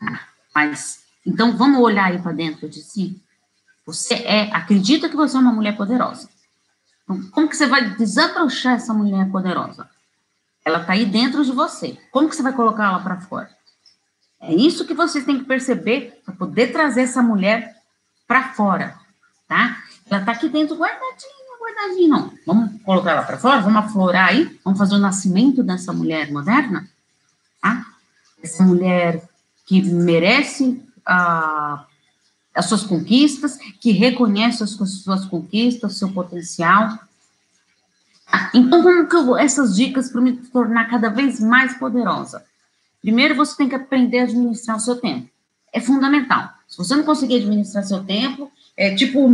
Ah, 0.00 0.20
mas, 0.54 1.04
então 1.24 1.56
vamos 1.56 1.80
olhar 1.80 2.06
aí 2.06 2.20
para 2.20 2.32
dentro 2.32 2.68
de 2.68 2.82
si. 2.82 3.20
Você 3.86 4.14
é, 4.14 4.54
acredita 4.54 5.08
que 5.08 5.16
você 5.16 5.36
é 5.36 5.40
uma 5.40 5.52
mulher 5.52 5.76
poderosa. 5.76 6.28
Então, 7.02 7.22
como 7.30 7.48
que 7.48 7.56
você 7.56 7.66
vai 7.66 7.94
desabrochar 7.96 8.74
essa 8.74 8.94
mulher 8.94 9.30
poderosa? 9.30 9.88
Ela 10.64 10.80
está 10.80 10.92
aí 10.92 11.06
dentro 11.06 11.44
de 11.44 11.52
você. 11.52 11.98
Como 12.10 12.28
que 12.28 12.36
você 12.36 12.42
vai 12.42 12.52
colocar 12.52 12.84
ela 12.84 13.00
para 13.00 13.20
fora? 13.20 13.50
É 14.40 14.54
isso 14.54 14.86
que 14.86 14.94
vocês 14.94 15.24
têm 15.24 15.38
que 15.38 15.44
perceber 15.44 16.20
para 16.24 16.34
poder 16.34 16.72
trazer 16.72 17.02
essa 17.02 17.22
mulher 17.22 17.76
para 18.26 18.52
fora, 18.54 18.96
tá? 19.46 19.82
Ela 20.08 20.20
está 20.20 20.32
aqui 20.32 20.48
dentro 20.48 20.76
guardadinha, 20.76 21.58
guardadinha. 21.60 22.08
Não, 22.08 22.32
vamos 22.46 22.82
colocar 22.82 23.10
ela 23.12 23.22
para 23.22 23.38
fora, 23.38 23.60
vamos 23.60 23.84
aflorar 23.84 24.28
aí, 24.28 24.58
vamos 24.64 24.78
fazer 24.78 24.94
o 24.94 24.98
nascimento 24.98 25.62
dessa 25.62 25.92
mulher 25.92 26.32
moderna, 26.32 26.88
tá? 27.60 27.84
Essa 28.42 28.62
mulher 28.64 29.22
que 29.66 29.82
merece 29.82 30.82
a 31.04 31.84
as 32.54 32.66
suas 32.66 32.82
conquistas, 32.82 33.58
que 33.80 33.92
reconhece 33.92 34.62
as 34.62 34.70
suas, 34.70 35.24
conquistas, 35.24 35.96
seu 35.96 36.10
potencial. 36.12 36.98
Então, 38.52 38.82
como 38.82 39.08
que 39.08 39.16
eu 39.16 39.24
vou, 39.24 39.38
essas 39.38 39.74
dicas 39.74 40.10
para 40.10 40.20
me 40.20 40.36
tornar 40.36 40.88
cada 40.88 41.08
vez 41.08 41.40
mais 41.40 41.76
poderosa? 41.78 42.44
Primeiro, 43.00 43.34
você 43.34 43.56
tem 43.56 43.68
que 43.68 43.74
aprender 43.74 44.20
a 44.20 44.22
administrar 44.24 44.76
o 44.76 44.80
seu 44.80 44.96
tempo. 44.96 45.28
É 45.72 45.80
fundamental. 45.80 46.50
Se 46.68 46.76
você 46.76 46.94
não 46.94 47.02
conseguir 47.02 47.36
administrar 47.36 47.84
seu 47.84 48.04
tempo, 48.04 48.50
é 48.76 48.94
tipo 48.94 49.28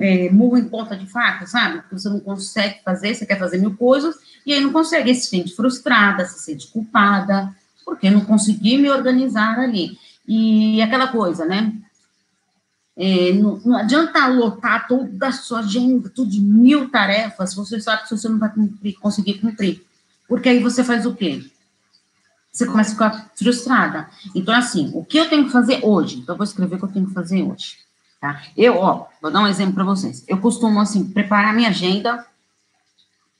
é, 0.00 0.30
murro 0.30 0.58
em 0.58 0.68
ponta 0.68 0.96
de 0.96 1.06
faca, 1.06 1.46
sabe? 1.46 1.82
Você 1.90 2.08
não 2.08 2.20
consegue 2.20 2.80
fazer, 2.84 3.14
você 3.14 3.26
quer 3.26 3.38
fazer 3.38 3.58
mil 3.58 3.76
coisas, 3.76 4.14
e 4.44 4.52
aí 4.52 4.60
não 4.60 4.72
consegue, 4.72 5.10
aí 5.10 5.14
se 5.14 5.26
sente 5.26 5.54
frustrada, 5.54 6.24
se 6.24 6.40
sente 6.40 6.66
culpada, 6.68 7.54
porque 7.84 8.10
não 8.10 8.20
consegui 8.20 8.78
me 8.78 8.90
organizar 8.90 9.58
ali. 9.58 9.98
E 10.26 10.80
aquela 10.82 11.08
coisa, 11.08 11.44
né? 11.44 11.72
É, 12.96 13.32
não, 13.32 13.58
não, 13.64 13.76
adianta 13.76 14.26
lotar 14.26 14.86
toda 14.86 15.28
a 15.28 15.32
sua 15.32 15.60
agenda, 15.60 16.10
tudo 16.10 16.30
de 16.30 16.40
mil 16.40 16.90
tarefas, 16.90 17.54
você 17.54 17.80
sabe 17.80 18.02
que 18.02 18.10
você 18.10 18.28
não 18.28 18.38
vai 18.38 18.52
cumprir, 18.52 18.94
conseguir 19.00 19.34
cumprir. 19.34 19.82
Porque 20.28 20.48
aí 20.48 20.58
você 20.58 20.84
faz 20.84 21.06
o 21.06 21.14
quê? 21.14 21.42
Você 22.52 22.66
começa 22.66 22.90
a 22.90 22.92
ficar 22.92 23.30
frustrada. 23.34 24.10
Então, 24.34 24.54
assim, 24.54 24.90
o 24.94 25.02
que 25.02 25.16
eu 25.16 25.28
tenho 25.28 25.46
que 25.46 25.50
fazer 25.52 25.80
hoje? 25.82 26.18
Então, 26.18 26.34
eu 26.34 26.36
vou 26.36 26.44
escrever 26.44 26.76
o 26.76 26.78
que 26.78 26.84
eu 26.84 26.92
tenho 26.92 27.06
que 27.06 27.14
fazer 27.14 27.42
hoje. 27.42 27.78
Tá? 28.20 28.42
Eu, 28.56 28.76
ó, 28.76 29.06
vou 29.22 29.30
dar 29.30 29.40
um 29.40 29.46
exemplo 29.46 29.74
para 29.74 29.84
vocês. 29.84 30.22
Eu 30.28 30.38
costumo, 30.38 30.78
assim, 30.78 31.04
preparar 31.04 31.54
minha 31.54 31.70
agenda 31.70 32.26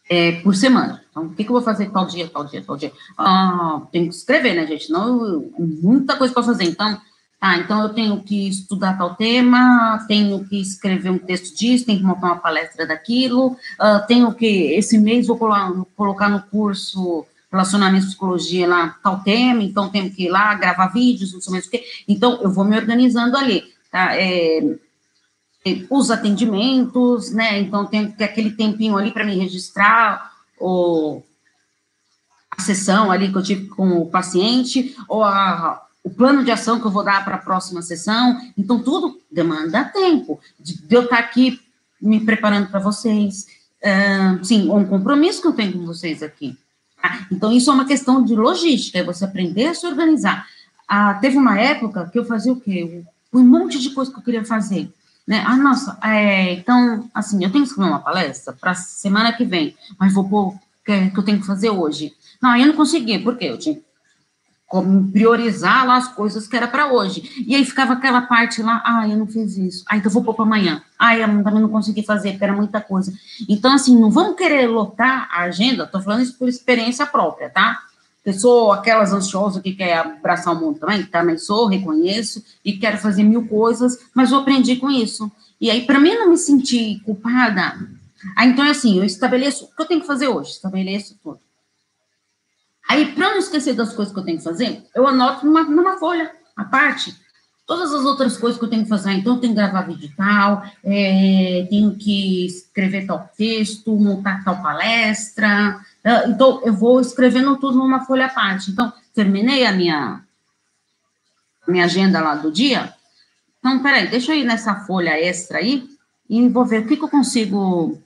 é, 0.09 0.33
por 0.41 0.57
semana. 0.57 1.03
Então, 1.11 1.27
o 1.27 1.31
que, 1.35 1.45
que 1.45 1.51
eu 1.51 1.55
vou 1.55 1.63
fazer 1.63 1.91
tal 1.91 2.07
dia, 2.07 2.27
tal 2.27 2.45
dia, 2.47 2.65
tal 2.67 2.77
dia? 2.77 2.91
Ah, 3.19 3.83
tenho 3.93 4.09
que 4.09 4.15
escrever, 4.15 4.55
né, 4.55 4.67
gente? 4.67 4.91
Não, 4.91 5.51
muita 5.59 6.17
coisa 6.17 6.33
para 6.33 6.43
fazer. 6.43 6.65
Então, 6.65 6.99
ah, 7.39 7.59
então 7.59 7.83
eu 7.83 7.89
tenho 7.91 8.23
que 8.23 8.49
estudar 8.49 8.97
tal 8.97 9.15
tema, 9.17 10.03
tenho 10.09 10.45
que 10.49 10.61
escrever 10.61 11.11
um 11.11 11.19
texto 11.19 11.57
disso, 11.57 11.85
tenho 11.85 11.99
que 11.99 12.05
montar 12.05 12.29
uma 12.29 12.39
palestra 12.39 12.87
daquilo, 12.87 13.49
uh, 13.49 14.07
tenho 14.07 14.33
que, 14.33 14.47
esse 14.47 14.97
mês 14.97 15.27
vou 15.27 15.37
colocar 15.37 16.29
no 16.29 16.41
curso 16.43 17.27
relacionamento 17.53 18.07
psicologia 18.07 18.67
lá 18.67 18.99
tal 19.03 19.21
tema, 19.21 19.63
então 19.63 19.91
tenho 19.91 20.11
que 20.11 20.25
ir 20.25 20.31
lá 20.31 20.55
gravar 20.55 20.89
vídeos, 20.89 21.33
não 21.33 21.41
sei 21.41 21.53
mais 21.53 21.67
o 21.67 21.71
quê. 21.71 21.85
Então, 22.09 22.41
eu 22.43 22.51
vou 22.51 22.65
me 22.65 22.77
organizando 22.77 23.37
ali, 23.37 23.65
tá? 23.91 24.17
É, 24.17 24.59
é 25.65 25.87
os 25.91 26.11
atendimentos, 26.11 27.31
né? 27.31 27.61
Então, 27.61 27.87
tem 27.87 28.11
que 28.11 28.17
ter 28.17 28.25
aquele 28.25 28.53
tempinho 28.53 28.97
ali 28.97 29.13
para 29.13 29.25
me 29.25 29.37
registrar, 29.37 30.33
ou 30.59 31.25
a 32.51 32.61
sessão 32.63 33.11
ali 33.11 33.31
que 33.31 33.39
eu 33.39 33.43
tive 33.43 33.69
com 33.69 33.99
o 33.99 34.11
paciente, 34.11 34.97
ou 35.09 35.23
a 35.23 35.87
o 36.05 36.11
plano 36.11 36.45
de 36.45 36.51
ação 36.51 36.81
que 36.81 36.87
eu 36.87 36.91
vou 36.91 37.05
dar 37.05 37.25
para 37.25 37.37
a 37.37 37.39
próxima 37.39 37.81
sessão. 37.81 38.37
Então, 38.59 38.83
tudo 38.83 39.21
demanda 39.31 39.85
tempo 39.85 40.41
de, 40.59 40.83
de 40.83 40.95
eu 40.97 41.05
estar 41.05 41.19
aqui 41.19 41.61
me 42.01 42.19
preparando 42.21 42.69
para 42.69 42.81
vocês. 42.81 43.47
Uh, 43.81 44.45
sim, 44.45 44.69
um 44.69 44.85
compromisso 44.85 45.41
que 45.41 45.47
eu 45.47 45.53
tenho 45.53 45.73
com 45.75 45.87
vocês 45.87 46.23
aqui. 46.23 46.59
Tá? 47.03 47.27
Então, 47.33 47.53
isso 47.53 47.69
é 47.69 47.75
uma 47.75 47.85
questão 47.85 48.25
de 48.25 48.37
logística, 48.37 48.99
é 48.99 49.03
você 49.03 49.25
aprender 49.25 49.67
a 49.67 49.75
se 49.75 49.85
organizar. 49.85 50.47
Ah, 50.87 51.15
teve 51.15 51.37
uma 51.37 51.59
época 51.59 52.09
que 52.11 52.19
eu 52.19 52.25
fazia 52.25 52.53
o 52.53 52.61
quê? 52.61 53.03
Um 53.33 53.43
monte 53.43 53.81
de 53.81 53.91
coisa 53.91 54.13
que 54.13 54.19
eu 54.19 54.23
queria 54.23 54.45
fazer. 54.45 54.89
Né? 55.27 55.43
Ah, 55.45 55.57
nossa, 55.57 55.99
é, 56.03 56.53
então, 56.55 57.11
assim, 57.13 57.43
eu 57.43 57.51
tenho 57.51 57.65
que 57.65 57.71
escrever 57.71 57.91
uma 57.91 57.99
palestra 57.99 58.53
para 58.53 58.75
semana 58.75 59.33
que 59.33 59.45
vem, 59.45 59.75
mas 59.99 60.15
vou 60.15 60.29
pôr 60.29 60.49
o 60.49 60.61
que, 60.85 61.11
que 61.11 61.19
eu 61.19 61.25
tenho 61.25 61.41
que 61.41 61.47
fazer 61.47 61.71
hoje. 61.71 62.13
Não, 62.41 62.57
eu 62.57 62.67
não 62.67 62.75
consegui, 62.75 63.19
por 63.19 63.37
quê? 63.37 63.47
Eu 63.47 63.59
tinha 63.59 63.79
priorizar 65.13 65.87
lá 65.87 65.97
as 65.97 66.09
coisas 66.09 66.49
que 66.49 66.57
era 66.57 66.67
para 66.67 66.91
hoje. 66.91 67.45
E 67.47 67.55
aí 67.55 67.65
ficava 67.65 67.93
aquela 67.93 68.23
parte 68.23 68.63
lá, 68.63 68.83
ah, 68.87 69.07
eu 69.07 69.19
não 69.19 69.27
fiz 69.27 69.59
isso. 69.59 69.85
Ah, 69.87 69.99
então 69.99 70.11
vou 70.11 70.25
pôr 70.25 70.35
para 70.35 70.45
amanhã. 70.45 70.83
Ah, 70.99 71.17
eu 71.17 71.27
também 71.45 71.61
não 71.61 71.69
consegui 71.69 72.03
fazer, 72.03 72.31
porque 72.31 72.45
era 72.45 72.55
muita 72.55 72.81
coisa. 72.81 73.13
Então, 73.49 73.73
assim, 73.73 73.99
não 74.01 74.11
vamos 74.11 74.37
querer 74.37 74.67
lotar 74.69 75.29
a 75.31 75.43
agenda, 75.43 75.85
estou 75.85 76.01
falando 76.01 76.23
isso 76.23 76.39
por 76.39 76.49
experiência 76.49 77.05
própria, 77.05 77.51
tá? 77.51 77.83
Eu 78.25 78.33
sou 78.33 78.73
aquelas 78.73 79.13
ansiosas 79.13 79.61
que 79.63 79.73
quer 79.73 79.99
abraçar 79.99 80.55
o 80.55 80.59
mundo 80.59 80.79
também, 80.79 81.03
também 81.05 81.37
sou, 81.37 81.67
reconheço, 81.67 82.43
e 82.65 82.73
quero 82.73 82.97
fazer 82.97 83.25
mil 83.25 83.47
coisas, 83.49 83.99
mas 84.15 84.31
eu 84.31 84.39
aprendi 84.39 84.77
com 84.77 84.89
isso. 84.89 85.31
E 85.61 85.71
aí, 85.71 85.85
para 85.85 86.01
mim 86.01 86.15
não 86.15 86.31
me 86.31 86.39
sentir 86.39 87.01
culpada, 87.05 87.79
aí, 88.37 88.49
então 88.49 88.65
é 88.65 88.71
assim, 88.71 88.97
eu 88.97 89.05
estabeleço 89.05 89.65
o 89.65 89.69
que 89.77 89.83
eu 89.83 89.87
tenho 89.87 90.01
que 90.01 90.07
fazer 90.07 90.29
hoje, 90.29 90.53
estabeleço 90.53 91.17
tudo. 91.23 91.41
Aí, 92.93 93.11
para 93.15 93.31
não 93.31 93.39
esquecer 93.39 93.73
das 93.73 93.95
coisas 93.95 94.13
que 94.13 94.21
eu 94.21 94.25
tenho 94.25 94.37
que 94.37 94.45
fazer, 94.45 94.85
eu 94.95 95.07
anoto 95.07 95.47
numa, 95.47 95.65
numa 95.65 95.97
folha, 95.97 96.31
a 96.55 96.63
parte, 96.63 97.17
todas 97.67 97.91
as 97.91 98.05
outras 98.05 98.37
coisas 98.37 98.59
que 98.59 98.67
eu 98.67 98.69
tenho 98.69 98.83
que 98.83 98.89
fazer. 98.91 99.13
Então, 99.13 99.37
eu 99.37 99.41
tenho 99.41 99.55
que 99.55 99.61
gravar 99.61 99.81
vídeo 99.81 100.13
tal, 100.15 100.63
é, 100.85 101.67
tenho 101.71 101.97
que 101.97 102.45
escrever 102.45 103.07
tal 103.07 103.31
texto, 103.35 103.97
montar 103.97 104.45
tal 104.45 104.61
palestra. 104.61 105.81
É, 106.05 106.29
então, 106.29 106.61
eu 106.67 106.75
vou 106.75 107.01
escrevendo 107.01 107.57
tudo 107.57 107.79
numa 107.79 108.05
folha 108.05 108.27
à 108.27 108.29
parte. 108.29 108.71
Então, 108.71 108.93
terminei 109.15 109.65
a 109.65 109.73
minha, 109.73 110.21
minha 111.67 111.87
agenda 111.87 112.21
lá 112.21 112.35
do 112.35 112.53
dia. 112.53 112.93
Então, 113.59 113.83
peraí, 113.83 114.09
deixa 114.09 114.35
eu 114.35 114.39
ir 114.41 114.45
nessa 114.45 114.75
folha 114.81 115.19
extra 115.19 115.61
aí 115.61 115.89
e 116.29 116.47
vou 116.47 116.67
ver 116.67 116.83
o 116.83 116.87
que, 116.87 116.99
que 116.99 117.05
eu 117.05 117.09
consigo. 117.09 117.99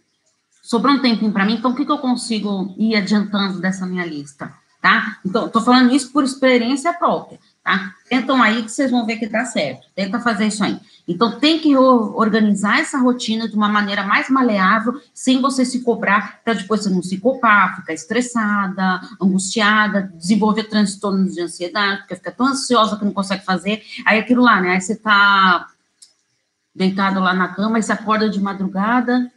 Sobrou 0.62 0.94
um 0.94 1.02
tempinho 1.02 1.32
para 1.32 1.44
mim, 1.44 1.54
então 1.54 1.72
o 1.72 1.74
que, 1.74 1.84
que 1.84 1.90
eu 1.90 1.98
consigo 1.98 2.72
ir 2.78 2.94
adiantando 2.94 3.60
dessa 3.60 3.84
minha 3.84 4.06
lista? 4.06 4.54
Tá? 4.86 5.18
Então, 5.24 5.46
estou 5.46 5.60
falando 5.60 5.92
isso 5.92 6.12
por 6.12 6.22
experiência 6.22 6.94
própria, 6.94 7.40
tá? 7.64 7.92
Tentam 8.08 8.40
aí 8.40 8.62
que 8.62 8.70
vocês 8.70 8.88
vão 8.88 9.04
ver 9.04 9.16
que 9.16 9.26
dá 9.26 9.44
certo. 9.44 9.88
Tenta 9.96 10.20
fazer 10.20 10.46
isso 10.46 10.62
aí. 10.62 10.78
Então, 11.08 11.40
tem 11.40 11.58
que 11.58 11.76
organizar 11.76 12.78
essa 12.78 12.96
rotina 12.96 13.48
de 13.48 13.56
uma 13.56 13.68
maneira 13.68 14.04
mais 14.04 14.30
maleável, 14.30 15.00
sem 15.12 15.40
você 15.40 15.64
se 15.64 15.80
cobrar, 15.80 16.40
para 16.44 16.54
depois 16.54 16.84
você 16.84 16.90
não 16.90 17.02
se 17.02 17.18
culpar, 17.18 17.74
ficar 17.74 17.94
estressada, 17.94 19.00
angustiada, 19.20 20.12
desenvolver 20.14 20.64
transtornos 20.64 21.34
de 21.34 21.40
ansiedade, 21.40 21.98
porque 21.98 22.14
fica 22.14 22.30
tão 22.30 22.46
ansiosa 22.46 22.96
que 22.96 23.04
não 23.04 23.12
consegue 23.12 23.44
fazer. 23.44 23.82
Aí 24.04 24.20
aquilo 24.20 24.42
lá, 24.42 24.60
né? 24.60 24.74
Aí 24.74 24.80
você 24.80 24.94
tá 24.94 25.66
deitado 26.72 27.18
lá 27.18 27.34
na 27.34 27.48
cama, 27.48 27.80
e 27.80 27.82
você 27.82 27.92
acorda 27.92 28.30
de 28.30 28.40
madrugada. 28.40 29.32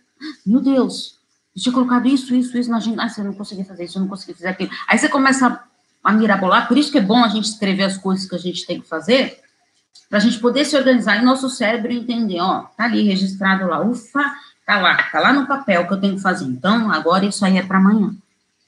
Meu 0.45 0.61
Deus, 0.61 1.18
eu 1.59 1.63
tinha 1.63 1.73
colocado 1.73 2.07
isso, 2.07 2.33
isso, 2.33 2.57
isso 2.57 2.71
na 2.71 2.77
agenda. 2.77 3.03
Ah, 3.03 3.09
você 3.09 3.21
não 3.21 3.33
conseguia 3.33 3.65
fazer 3.65 3.83
isso, 3.83 3.97
eu 3.97 4.01
não 4.01 4.07
conseguia 4.07 4.35
fazer 4.35 4.47
aquilo. 4.47 4.71
Aí 4.87 4.97
você 4.97 5.09
começa 5.09 5.47
a, 5.47 6.09
a 6.09 6.13
mirabolar. 6.13 6.67
Por 6.67 6.77
isso 6.77 6.91
que 6.91 6.97
é 6.97 7.01
bom 7.01 7.23
a 7.23 7.27
gente 7.27 7.45
escrever 7.45 7.83
as 7.83 7.97
coisas 7.97 8.27
que 8.27 8.35
a 8.35 8.39
gente 8.39 8.65
tem 8.65 8.79
que 8.79 8.87
fazer, 8.87 9.39
para 10.09 10.17
a 10.17 10.21
gente 10.21 10.39
poder 10.39 10.65
se 10.65 10.75
organizar 10.75 11.17
e 11.17 11.25
nosso 11.25 11.49
cérebro 11.49 11.91
entender, 11.91 12.39
ó, 12.39 12.61
tá 12.75 12.85
ali 12.85 13.03
registrado 13.03 13.67
lá, 13.67 13.81
ufa, 13.81 14.33
tá 14.65 14.79
lá, 14.79 15.03
tá 15.03 15.19
lá 15.19 15.33
no 15.33 15.45
papel 15.45 15.85
que 15.85 15.93
eu 15.93 15.99
tenho 15.99 16.15
que 16.15 16.21
fazer. 16.21 16.45
Então, 16.45 16.91
agora 16.91 17.25
isso 17.25 17.45
aí 17.45 17.57
é 17.57 17.61
para 17.61 17.77
amanhã, 17.77 18.15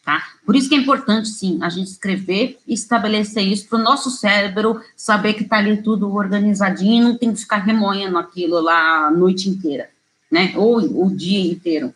tá? 0.05 0.21
Por 0.45 0.55
isso 0.55 0.69
que 0.69 0.75
é 0.75 0.77
importante, 0.77 1.29
sim, 1.29 1.57
a 1.61 1.69
gente 1.69 1.87
escrever 1.87 2.59
e 2.67 2.73
estabelecer 2.73 3.43
isso 3.43 3.67
para 3.67 3.79
o 3.79 3.83
nosso 3.83 4.11
cérebro 4.11 4.81
saber 4.95 5.33
que 5.33 5.45
tá 5.45 5.57
ali 5.57 5.81
tudo 5.81 6.13
organizadinho 6.13 7.01
e 7.01 7.05
não 7.05 7.17
tem 7.17 7.33
que 7.33 7.39
ficar 7.39 7.57
remoendo 7.57 8.17
aquilo 8.17 8.59
lá 8.59 9.07
a 9.07 9.11
noite 9.11 9.49
inteira, 9.49 9.89
né? 10.29 10.53
Ou 10.55 11.05
o 11.05 11.09
dia 11.15 11.51
inteiro 11.51 11.95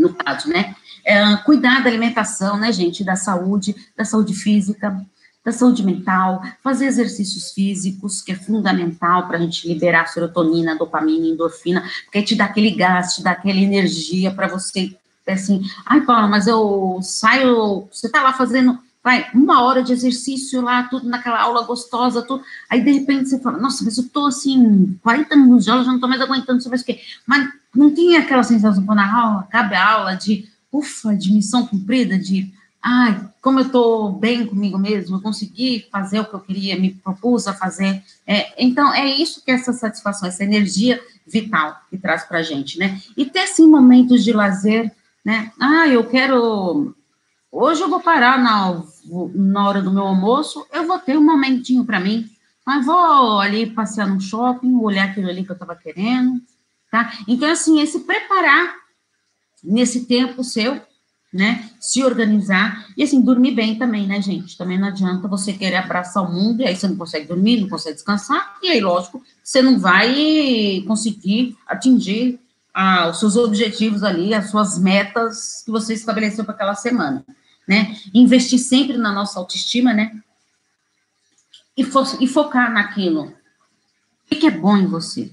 no 0.00 0.14
caso, 0.14 0.48
né? 0.48 0.74
É, 1.04 1.36
cuidar 1.38 1.82
da 1.82 1.88
alimentação, 1.88 2.58
né, 2.58 2.72
gente, 2.72 3.04
da 3.04 3.16
saúde, 3.16 3.74
da 3.96 4.04
saúde 4.04 4.34
física, 4.34 5.04
da 5.44 5.52
saúde 5.52 5.84
mental, 5.84 6.42
fazer 6.62 6.86
exercícios 6.86 7.52
físicos, 7.52 8.20
que 8.20 8.32
é 8.32 8.34
fundamental 8.34 9.26
para 9.26 9.38
a 9.38 9.40
gente 9.40 9.66
liberar 9.66 10.06
serotonina, 10.06 10.76
dopamina, 10.76 11.26
endorfina, 11.26 11.82
porque 12.04 12.22
te 12.22 12.34
dá 12.34 12.44
aquele 12.44 12.70
gás, 12.72 13.14
te 13.14 13.22
dá 13.22 13.30
aquela 13.30 13.58
energia 13.58 14.30
para 14.30 14.48
você, 14.48 14.94
assim, 15.26 15.62
ai, 15.86 16.02
Paula, 16.02 16.28
mas 16.28 16.46
eu 16.46 16.98
saio, 17.02 17.88
você 17.90 18.06
está 18.06 18.22
lá 18.22 18.34
fazendo, 18.34 18.78
vai, 19.02 19.30
uma 19.32 19.62
hora 19.62 19.82
de 19.82 19.92
exercício 19.92 20.60
lá, 20.60 20.82
tudo 20.84 21.08
naquela 21.08 21.40
aula 21.40 21.64
gostosa, 21.64 22.20
tudo, 22.20 22.42
aí 22.68 22.82
de 22.82 22.92
repente 22.92 23.30
você 23.30 23.40
fala, 23.40 23.58
nossa, 23.58 23.82
mas 23.82 23.96
eu 23.96 24.08
tô 24.08 24.26
assim, 24.26 24.98
40 25.02 25.36
minutos 25.36 25.64
de 25.64 25.70
aula, 25.70 25.84
já 25.84 25.92
não 25.92 26.00
tô 26.00 26.08
mais 26.08 26.20
aguentando, 26.20 26.62
sabe 26.62 26.76
o 26.76 26.84
que, 26.84 27.00
mas 27.26 27.48
não 27.74 27.94
tinha 27.94 28.20
aquela 28.20 28.42
sensação 28.42 28.84
quando 28.84 28.98
a 28.98 29.12
aula, 29.12 29.42
cabe 29.50 29.74
a 29.74 29.92
aula 29.92 30.14
de, 30.14 30.48
ufa, 30.72 31.14
de 31.14 31.32
missão 31.32 31.66
cumprida, 31.66 32.18
de, 32.18 32.52
ai, 32.82 33.28
como 33.40 33.60
eu 33.60 33.66
estou 33.66 34.12
bem 34.12 34.46
comigo 34.46 34.78
mesmo, 34.78 35.16
eu 35.16 35.20
consegui 35.20 35.86
fazer 35.90 36.20
o 36.20 36.24
que 36.24 36.34
eu 36.34 36.40
queria, 36.40 36.78
me 36.78 36.90
propus 36.90 37.46
a 37.46 37.54
fazer. 37.54 38.02
É, 38.26 38.62
então, 38.62 38.92
é 38.92 39.06
isso 39.06 39.42
que 39.44 39.50
é 39.50 39.54
essa 39.54 39.72
satisfação, 39.72 40.28
essa 40.28 40.44
energia 40.44 41.00
vital 41.26 41.80
que 41.88 41.96
traz 41.96 42.24
para 42.24 42.38
a 42.38 42.42
gente, 42.42 42.78
né? 42.78 43.00
E 43.16 43.24
ter, 43.24 43.46
sim, 43.46 43.68
momentos 43.68 44.24
de 44.24 44.32
lazer, 44.32 44.92
né? 45.24 45.52
Ah, 45.58 45.86
eu 45.86 46.04
quero... 46.04 46.94
Hoje 47.52 47.80
eu 47.80 47.88
vou 47.88 48.00
parar 48.00 48.38
na, 48.38 48.82
na 49.34 49.68
hora 49.68 49.82
do 49.82 49.90
meu 49.90 50.04
almoço, 50.04 50.66
eu 50.72 50.86
vou 50.86 50.98
ter 50.98 51.18
um 51.18 51.24
momentinho 51.24 51.84
para 51.84 51.98
mim, 51.98 52.30
mas 52.64 52.86
vou 52.86 53.40
ali 53.40 53.66
passear 53.66 54.06
no 54.06 54.20
shopping, 54.20 54.76
olhar 54.76 55.06
aquilo 55.06 55.28
ali 55.28 55.44
que 55.44 55.50
eu 55.50 55.54
estava 55.54 55.74
querendo, 55.74 56.40
tá? 56.90 57.12
Então, 57.28 57.50
assim, 57.50 57.80
esse 57.80 58.00
preparar 58.00 58.74
nesse 59.62 60.06
tempo 60.06 60.42
seu, 60.42 60.80
né? 61.32 61.70
Se 61.78 62.02
organizar 62.02 62.86
e, 62.96 63.02
assim, 63.02 63.20
dormir 63.20 63.52
bem 63.52 63.78
também, 63.78 64.06
né, 64.06 64.20
gente? 64.20 64.56
Também 64.56 64.78
não 64.78 64.88
adianta 64.88 65.28
você 65.28 65.52
querer 65.52 65.76
abraçar 65.76 66.24
o 66.24 66.32
mundo 66.32 66.62
e 66.62 66.66
aí 66.66 66.74
você 66.74 66.88
não 66.88 66.96
consegue 66.96 67.28
dormir, 67.28 67.60
não 67.60 67.68
consegue 67.68 67.94
descansar, 67.94 68.56
e 68.62 68.68
aí, 68.68 68.80
lógico, 68.80 69.22
você 69.42 69.62
não 69.62 69.78
vai 69.78 70.82
conseguir 70.86 71.56
atingir 71.66 72.40
ah, 72.74 73.08
os 73.08 73.20
seus 73.20 73.36
objetivos 73.36 74.02
ali, 74.02 74.34
as 74.34 74.50
suas 74.50 74.78
metas 74.78 75.62
que 75.64 75.70
você 75.70 75.94
estabeleceu 75.94 76.44
para 76.44 76.54
aquela 76.54 76.74
semana, 76.74 77.24
né? 77.66 77.96
Investir 78.12 78.58
sempre 78.58 78.96
na 78.96 79.12
nossa 79.12 79.38
autoestima, 79.38 79.92
né? 79.92 80.20
E, 81.76 81.84
fo 81.84 82.02
e 82.20 82.26
focar 82.26 82.72
naquilo. 82.72 83.32
O 84.30 84.36
que 84.36 84.46
é 84.46 84.50
bom 84.50 84.76
em 84.76 84.86
você? 84.86 85.30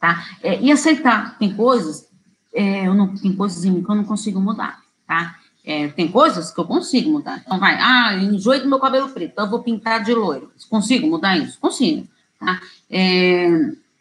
Tá? 0.00 0.24
É, 0.42 0.60
e 0.60 0.70
aceitar, 0.70 1.38
tem 1.38 1.54
coisas, 1.54 2.08
é, 2.52 2.86
eu 2.86 2.94
não, 2.94 3.14
tem 3.16 3.34
coisas 3.34 3.64
em 3.64 3.70
mim 3.70 3.82
que 3.82 3.90
eu 3.90 3.94
não 3.94 4.04
consigo 4.04 4.40
mudar, 4.40 4.80
tá? 5.06 5.36
É, 5.64 5.88
tem 5.88 6.08
coisas 6.10 6.50
que 6.50 6.58
eu 6.58 6.64
consigo 6.64 7.10
mudar. 7.10 7.42
Então, 7.44 7.58
vai, 7.58 7.76
ah, 7.78 8.14
enjoei 8.14 8.60
do 8.60 8.68
meu 8.68 8.78
cabelo 8.78 9.08
preto, 9.10 9.32
então 9.32 9.44
eu 9.44 9.50
vou 9.50 9.62
pintar 9.62 10.02
de 10.02 10.14
loiro. 10.14 10.50
Consigo 10.70 11.06
mudar 11.06 11.36
isso? 11.36 11.58
Consigo, 11.60 12.08
tá? 12.38 12.60
É, 12.88 13.48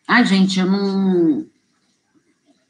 ai, 0.07 0.25
gente, 0.25 0.59
eu 0.59 0.65
não... 0.65 1.45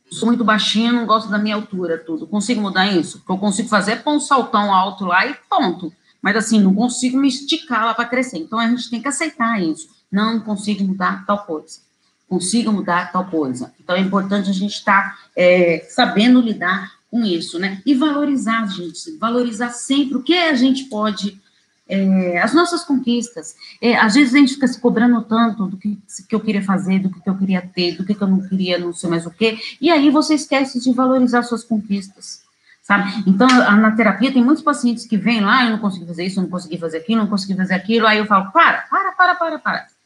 Sou 0.10 0.28
muito 0.28 0.44
baixinha, 0.44 0.94
não 0.94 1.06
gosto 1.06 1.30
da 1.30 1.38
minha 1.38 1.56
altura, 1.56 1.98
tudo. 1.98 2.26
Consigo 2.26 2.62
mudar 2.62 2.88
isso? 2.88 3.18
O 3.18 3.22
que 3.22 3.30
eu 3.30 3.38
consigo 3.38 3.68
fazer 3.68 3.92
é 3.92 3.96
pôr 3.98 4.14
um 4.14 4.22
saltão 4.22 4.74
alto 4.74 5.04
lá 5.04 5.28
e 5.28 5.36
ponto. 5.50 5.94
Mas, 6.22 6.38
assim, 6.38 6.62
não 6.62 6.74
consigo 6.74 7.18
me 7.18 7.28
esticar 7.28 7.86
lá 7.86 7.94
para 7.94 8.06
crescer. 8.06 8.38
Então, 8.38 8.58
a 8.58 8.68
gente 8.68 8.90
tem 8.90 9.02
que 9.02 9.08
aceitar 9.10 9.62
isso. 9.62 9.90
Não 10.10 10.40
consigo 10.40 10.82
mudar 10.86 11.26
tal 11.26 11.46
coisa 11.46 11.87
consiga 12.28 12.72
mudar 12.72 13.12
tal 13.12 13.26
coisa. 13.26 13.74
Então, 13.80 13.96
é 13.96 14.00
importante 14.00 14.50
a 14.50 14.54
gente 14.54 14.74
estar 14.74 15.14
tá, 15.14 15.18
é, 15.36 15.86
sabendo 15.90 16.42
lidar 16.42 16.92
com 17.10 17.24
isso, 17.24 17.58
né? 17.58 17.82
E 17.86 17.96
valorizar, 17.96 18.68
gente, 18.68 19.18
valorizar 19.18 19.70
sempre 19.70 20.18
o 20.18 20.24
que 20.24 20.38
a 20.38 20.54
gente 20.54 20.86
pode, 20.86 21.40
é, 21.88 22.40
as 22.40 22.54
nossas 22.54 22.84
conquistas. 22.84 23.56
É, 23.82 23.96
às 23.96 24.14
vezes 24.16 24.34
a 24.36 24.38
gente 24.38 24.56
fica 24.56 24.68
se 24.68 24.80
cobrando 24.80 25.22
tanto 25.24 25.68
do 25.68 25.78
que, 25.78 25.98
que 26.28 26.36
eu 26.36 26.40
queria 26.42 26.62
fazer, 26.62 27.00
do 27.00 27.10
que 27.10 27.28
eu 27.28 27.38
queria 27.38 27.62
ter, 27.62 27.96
do 27.96 28.04
que 28.04 28.22
eu 28.22 28.28
não 28.28 28.42
queria, 28.48 28.78
não 28.78 28.94
sei 28.94 29.10
mais 29.10 29.26
o 29.26 29.32
quê, 29.32 29.58
e 29.80 29.90
aí 29.90 30.10
você 30.10 30.34
esquece 30.34 30.82
de 30.82 30.92
valorizar 30.92 31.44
suas 31.44 31.64
conquistas. 31.64 32.46
Sabe? 32.84 33.12
Então, 33.28 33.48
na 33.48 33.92
terapia 33.92 34.32
tem 34.32 34.42
muitos 34.42 34.64
pacientes 34.64 35.06
que 35.06 35.18
vêm 35.18 35.42
lá, 35.42 35.66
eu 35.66 35.72
não 35.72 35.80
consegui 35.80 36.06
fazer 36.06 36.24
isso, 36.24 36.40
eu 36.40 36.44
não 36.44 36.50
consegui 36.50 36.78
fazer 36.78 37.00
aquilo, 37.00 37.20
não 37.20 37.28
consegui 37.28 37.54
fazer 37.54 37.74
aquilo, 37.74 38.08
aí 38.08 38.18
eu 38.18 38.26
falo, 38.26 38.50
para, 38.54 38.84
para, 38.90 39.12
para, 39.12 39.36
para, 39.36 39.60
para 39.60 39.97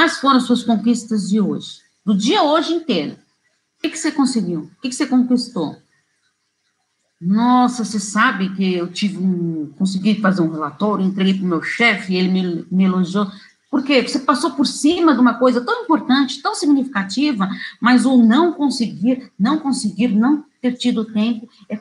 Quais 0.00 0.16
foram 0.16 0.36
as 0.36 0.44
suas 0.44 0.62
conquistas 0.62 1.28
de 1.28 1.38
hoje? 1.38 1.82
Do 2.06 2.16
dia 2.16 2.42
hoje 2.42 2.72
inteiro. 2.72 3.16
O 3.16 3.82
que, 3.82 3.90
que 3.90 3.98
você 3.98 4.10
conseguiu? 4.10 4.60
O 4.60 4.80
que, 4.80 4.88
que 4.88 4.94
você 4.94 5.06
conquistou? 5.06 5.76
Nossa, 7.20 7.84
você 7.84 8.00
sabe 8.00 8.48
que 8.56 8.72
eu 8.72 8.90
tive 8.90 9.18
um. 9.18 9.70
consegui 9.76 10.18
fazer 10.18 10.40
um 10.40 10.50
relatório, 10.50 11.04
entreguei 11.04 11.34
para 11.34 11.44
o 11.44 11.48
meu 11.48 11.62
chefe, 11.62 12.14
ele 12.14 12.28
me, 12.28 12.66
me 12.70 12.84
elogiou. 12.84 13.30
Porque 13.70 14.00
você 14.00 14.20
passou 14.20 14.52
por 14.52 14.66
cima 14.66 15.12
de 15.12 15.20
uma 15.20 15.34
coisa 15.34 15.60
tão 15.60 15.82
importante, 15.82 16.40
tão 16.40 16.54
significativa, 16.54 17.50
mas 17.78 18.06
o 18.06 18.16
não 18.16 18.54
conseguir, 18.54 19.30
não 19.38 19.58
conseguir, 19.58 20.08
não 20.08 20.46
ter 20.62 20.78
tido 20.78 21.04
tempo, 21.04 21.46
é, 21.68 21.78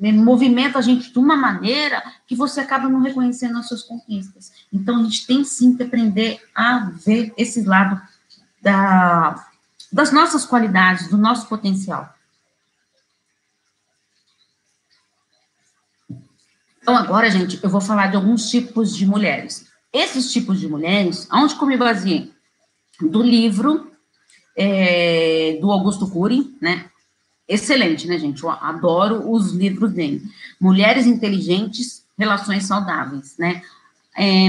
movimenta 0.00 0.78
a 0.78 0.82
gente 0.82 1.12
de 1.12 1.18
uma 1.18 1.36
maneira 1.36 2.02
que 2.26 2.34
você 2.34 2.60
acaba 2.60 2.88
não 2.88 3.00
reconhecendo 3.00 3.58
as 3.58 3.68
suas 3.68 3.82
conquistas. 3.82 4.52
Então, 4.72 5.00
a 5.00 5.02
gente 5.04 5.26
tem 5.26 5.44
sim 5.44 5.76
que 5.76 5.82
aprender 5.82 6.40
a 6.54 6.90
ver 7.04 7.32
esse 7.36 7.62
lado 7.62 8.00
da, 8.60 9.46
das 9.92 10.12
nossas 10.12 10.44
qualidades, 10.44 11.08
do 11.08 11.16
nosso 11.16 11.48
potencial. 11.48 12.14
Então, 16.80 16.96
agora, 16.96 17.30
gente, 17.30 17.60
eu 17.62 17.70
vou 17.70 17.80
falar 17.80 18.08
de 18.08 18.16
alguns 18.16 18.50
tipos 18.50 18.96
de 18.96 19.06
mulheres. 19.06 19.66
Esses 19.92 20.32
tipos 20.32 20.58
de 20.58 20.68
mulheres, 20.68 21.26
aonde 21.30 21.54
que 21.54 21.62
eu 21.62 21.68
me 21.68 21.76
baseei? 21.76 22.32
Do 23.00 23.22
livro 23.22 23.92
é, 24.56 25.58
do 25.60 25.70
Augusto 25.70 26.10
Cury, 26.10 26.56
né? 26.60 26.90
Excelente, 27.52 28.08
né, 28.08 28.18
gente? 28.18 28.42
Eu 28.42 28.50
adoro 28.50 29.30
os 29.30 29.52
livros 29.52 29.92
dele. 29.92 30.22
Mulheres 30.58 31.06
Inteligentes, 31.06 32.02
Relações 32.18 32.64
Saudáveis, 32.64 33.34
né? 33.38 33.60
É, 34.16 34.48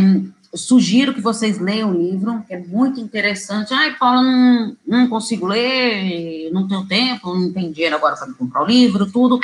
sugiro 0.55 1.13
que 1.13 1.19
vocês 1.19 1.59
leiam 1.59 1.91
o 1.91 1.97
livro, 1.97 2.41
que 2.47 2.53
é 2.53 2.59
muito 2.59 3.01
interessante. 3.01 3.73
Ai, 3.73 3.93
Paula, 3.97 4.21
não, 4.21 4.77
não 4.87 5.07
consigo 5.09 5.45
ler, 5.47 6.49
não 6.53 6.65
tenho 6.65 6.87
tempo, 6.87 7.35
não 7.35 7.51
tenho 7.51 7.73
dinheiro 7.73 7.97
agora 7.97 8.15
para 8.15 8.31
comprar 8.35 8.63
o 8.63 8.67
livro, 8.67 9.11
tudo. 9.11 9.37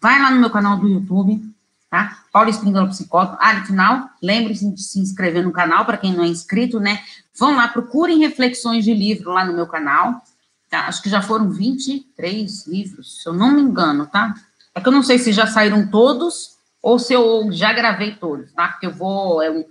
Vai 0.00 0.18
lá 0.18 0.30
no 0.30 0.40
meu 0.40 0.48
canal 0.48 0.78
do 0.78 0.88
YouTube, 0.88 1.42
tá? 1.90 2.22
Paula 2.32 2.48
Espíndola 2.48 2.88
Psicóloga. 2.88 3.36
Ah, 3.38 3.58
no 3.58 3.66
final, 3.66 4.08
lembre-se 4.22 4.70
de 4.70 4.82
se 4.82 4.98
inscrever 4.98 5.44
no 5.44 5.52
canal, 5.52 5.84
para 5.84 5.98
quem 5.98 6.14
não 6.14 6.24
é 6.24 6.28
inscrito, 6.28 6.80
né? 6.80 7.02
Vão 7.38 7.56
lá, 7.56 7.68
procurem 7.68 8.20
reflexões 8.20 8.86
de 8.86 8.94
livro 8.94 9.32
lá 9.32 9.44
no 9.44 9.52
meu 9.52 9.66
canal, 9.66 10.22
tá? 10.70 10.86
Acho 10.86 11.02
que 11.02 11.08
já 11.08 11.22
foram 11.22 11.50
23 11.50 12.66
livros, 12.66 13.22
se 13.22 13.28
eu 13.28 13.32
não 13.32 13.52
me 13.52 13.62
engano, 13.62 14.06
tá? 14.06 14.34
É 14.74 14.80
que 14.80 14.88
eu 14.88 14.92
não 14.92 15.02
sei 15.02 15.18
se 15.18 15.32
já 15.32 15.46
saíram 15.46 15.86
todos 15.88 16.56
ou 16.82 16.98
se 16.98 17.12
eu 17.12 17.48
já 17.50 17.72
gravei 17.72 18.14
todos, 18.14 18.52
tá? 18.52 18.68
Porque 18.68 18.86
eu 18.86 18.94
vou. 18.94 19.42
É, 19.42 19.64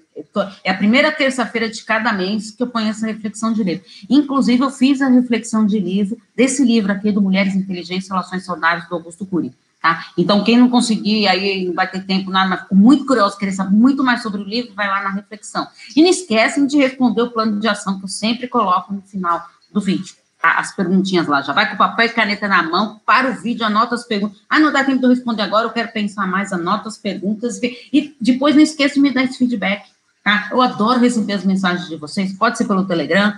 é 0.64 0.72
a 0.72 0.78
primeira 0.78 1.12
terça-feira 1.12 1.70
de 1.70 1.84
cada 1.84 2.12
mês 2.12 2.52
que 2.52 2.62
eu 2.62 2.68
ponho 2.68 2.90
essa 2.90 3.06
reflexão 3.06 3.54
de 3.54 3.64
livro. 3.64 3.86
Inclusive, 4.10 4.64
eu 4.64 4.70
fiz 4.70 5.02
a 5.02 5.08
reflexão 5.08 5.66
de 5.66 5.80
livro, 5.80 6.18
desse 6.36 6.64
livro 6.64 6.92
aqui, 6.92 7.12
do 7.12 7.22
Mulheres 7.22 7.56
Inteligentes 7.56 8.10
Relações 8.10 8.44
Saudáveis, 8.44 8.90
do 8.90 8.96
Augusto 8.96 9.26
Cury. 9.26 9.54
Tá? 9.82 10.08
Então, 10.18 10.44
quem 10.44 10.58
não 10.58 10.68
conseguir, 10.68 11.28
aí 11.28 11.66
não 11.66 11.74
vai 11.74 11.90
ter 11.90 12.04
tempo, 12.04 12.32
nada, 12.32 12.50
mas 12.50 12.62
ficou 12.62 12.78
muito 12.78 13.06
curioso, 13.06 13.38
querer 13.38 13.52
saber 13.52 13.76
muito 13.76 14.04
mais 14.04 14.24
sobre 14.24 14.42
o 14.42 14.44
livro, 14.44 14.74
vai 14.74 14.88
lá 14.88 15.04
na 15.04 15.12
reflexão. 15.12 15.68
E 15.96 16.02
não 16.02 16.10
esquecem 16.10 16.66
de 16.66 16.76
responder 16.76 17.22
o 17.22 17.32
plano 17.32 17.60
de 17.60 17.68
ação 17.68 18.00
que 18.00 18.06
eu 18.06 18.10
sempre 18.10 18.48
coloco 18.48 18.92
no 18.92 19.04
final 19.04 19.48
do 19.72 19.80
vídeo. 19.80 20.16
As 20.58 20.76
perguntinhas 20.76 21.28
lá. 21.28 21.42
Já 21.42 21.54
vai 21.54 21.70
com 21.70 21.78
papel 21.78 22.06
e 22.06 22.10
caneta 22.10 22.48
na 22.48 22.64
mão, 22.64 23.00
para 23.06 23.32
o 23.32 23.42
vídeo, 23.42 23.66
anota 23.66 23.96
as 23.96 24.06
perguntas. 24.06 24.38
Ah, 24.50 24.60
não 24.60 24.72
dá 24.72 24.84
tempo 24.84 25.00
de 25.00 25.06
eu 25.06 25.10
responder 25.10 25.44
agora, 25.44 25.66
eu 25.66 25.72
quero 25.72 25.92
pensar 25.92 26.28
mais, 26.28 26.54
anota 26.54 26.88
as 26.88 26.98
perguntas. 26.98 27.60
E 27.64 28.16
depois 28.20 28.56
não 28.56 28.62
esqueça 28.62 28.96
de 28.96 29.02
me 29.02 29.12
dar 29.12 29.24
esse 29.24 29.38
feedback. 29.38 29.84
Tá? 30.24 30.50
Eu 30.52 30.62
adoro 30.62 31.00
receber 31.00 31.34
as 31.34 31.46
mensagens 31.46 31.88
de 31.88 31.96
vocês. 31.98 32.34
Pode 32.34 32.58
ser 32.58 32.66
pelo 32.66 32.86
Telegram, 32.86 33.38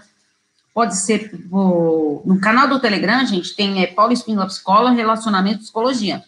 pode 0.73 0.95
ser 0.95 1.31
no 1.51 2.39
canal 2.39 2.67
do 2.67 2.79
Telegram, 2.79 3.25
gente, 3.25 3.55
tem 3.55 3.83
é, 3.83 3.87
Paulo 3.87 4.13
Espíndola 4.13 4.47
Psicóloga, 4.47 4.95
Relacionamento 4.95 5.57
e 5.57 5.63
Psicologia. 5.63 6.23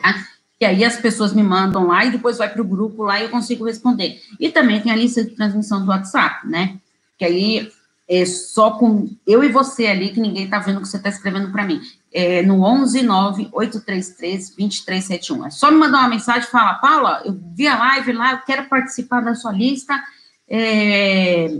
Tá? 0.00 0.14
E 0.60 0.64
aí 0.66 0.84
as 0.84 0.96
pessoas 0.96 1.32
me 1.32 1.42
mandam 1.42 1.86
lá 1.86 2.04
e 2.04 2.10
depois 2.10 2.36
vai 2.36 2.50
para 2.50 2.60
o 2.60 2.66
grupo 2.66 3.02
lá 3.02 3.18
e 3.18 3.22
eu 3.22 3.30
consigo 3.30 3.64
responder. 3.64 4.20
E 4.38 4.50
também 4.50 4.80
tem 4.80 4.92
a 4.92 4.96
lista 4.96 5.24
de 5.24 5.30
transmissão 5.30 5.82
do 5.82 5.88
WhatsApp, 5.88 6.46
né? 6.46 6.78
Que 7.18 7.24
aí 7.24 7.72
é 8.10 8.26
só 8.26 8.72
com 8.72 9.08
eu 9.24 9.44
e 9.44 9.52
você 9.52 9.86
ali, 9.86 10.10
que 10.10 10.20
ninguém 10.20 10.46
está 10.46 10.58
vendo 10.58 10.78
o 10.78 10.80
que 10.82 10.88
você 10.88 10.96
está 10.96 11.08
escrevendo 11.08 11.52
para 11.52 11.64
mim. 11.64 11.80
É 12.12 12.42
no 12.42 12.64
11 12.64 13.02
9 13.02 13.48
833 13.52 14.48
2371. 14.50 15.46
É 15.46 15.50
só 15.50 15.70
me 15.70 15.76
mandar 15.76 16.00
uma 16.00 16.08
mensagem 16.08 16.42
e 16.42 16.50
falar, 16.50 16.74
Paula, 16.80 17.22
eu 17.24 17.40
vi 17.54 17.68
a 17.68 17.78
live 17.78 18.12
lá, 18.12 18.32
eu 18.32 18.38
quero 18.38 18.68
participar 18.68 19.20
da 19.20 19.36
sua 19.36 19.52
lista. 19.52 20.02
É, 20.48 21.56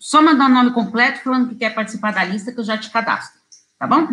só 0.00 0.20
mandar 0.20 0.50
o 0.50 0.52
nome 0.52 0.72
completo 0.72 1.22
falando 1.22 1.50
que 1.50 1.54
quer 1.54 1.72
participar 1.72 2.12
da 2.12 2.24
lista, 2.24 2.50
que 2.50 2.58
eu 2.58 2.64
já 2.64 2.76
te 2.76 2.90
cadastro, 2.90 3.40
tá 3.78 3.86
bom? 3.86 4.08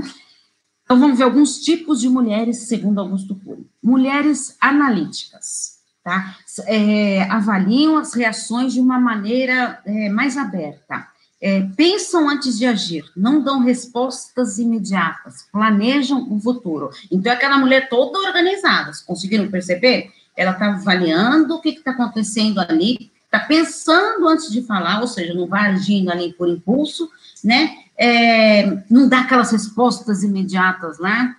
Então, 0.83 0.99
vamos 0.99 1.17
ver 1.17 1.23
alguns 1.23 1.57
tipos 1.61 1.99
de 1.99 2.09
mulheres, 2.09 2.67
segundo 2.67 2.99
Augusto 2.99 3.33
Cury. 3.43 3.67
Mulheres 3.81 4.55
analíticas, 4.61 5.79
tá? 6.03 6.35
É, 6.67 7.23
avaliam 7.23 7.97
as 7.97 8.13
reações 8.13 8.73
de 8.73 8.79
uma 8.79 8.99
maneira 8.99 9.81
é, 9.83 10.09
mais 10.09 10.37
aberta. 10.37 11.11
É, 11.45 11.67
pensam 11.75 12.29
antes 12.29 12.57
de 12.57 12.65
agir, 12.65 13.03
não 13.17 13.43
dão 13.43 13.59
respostas 13.59 14.59
imediatas, 14.59 15.45
planejam 15.51 16.25
o 16.31 16.39
futuro. 16.39 16.89
Então, 17.11 17.33
é 17.33 17.35
aquela 17.35 17.57
mulher 17.57 17.89
toda 17.89 18.17
organizada, 18.17 18.93
conseguiram 19.05 19.51
perceber? 19.51 20.09
Ela 20.37 20.51
está 20.51 20.67
avaliando 20.67 21.55
o 21.55 21.59
que 21.59 21.71
está 21.71 21.91
acontecendo 21.91 22.61
ali, 22.61 23.11
está 23.25 23.41
pensando 23.41 24.25
antes 24.29 24.49
de 24.49 24.61
falar, 24.61 25.01
ou 25.01 25.07
seja, 25.07 25.33
não 25.33 25.45
vai 25.45 25.71
agindo 25.71 26.09
ali 26.09 26.31
por 26.31 26.47
impulso, 26.47 27.09
né? 27.43 27.75
É, 27.97 28.81
não 28.89 29.09
dá 29.09 29.19
aquelas 29.19 29.51
respostas 29.51 30.23
imediatas, 30.23 30.97
né? 30.97 31.35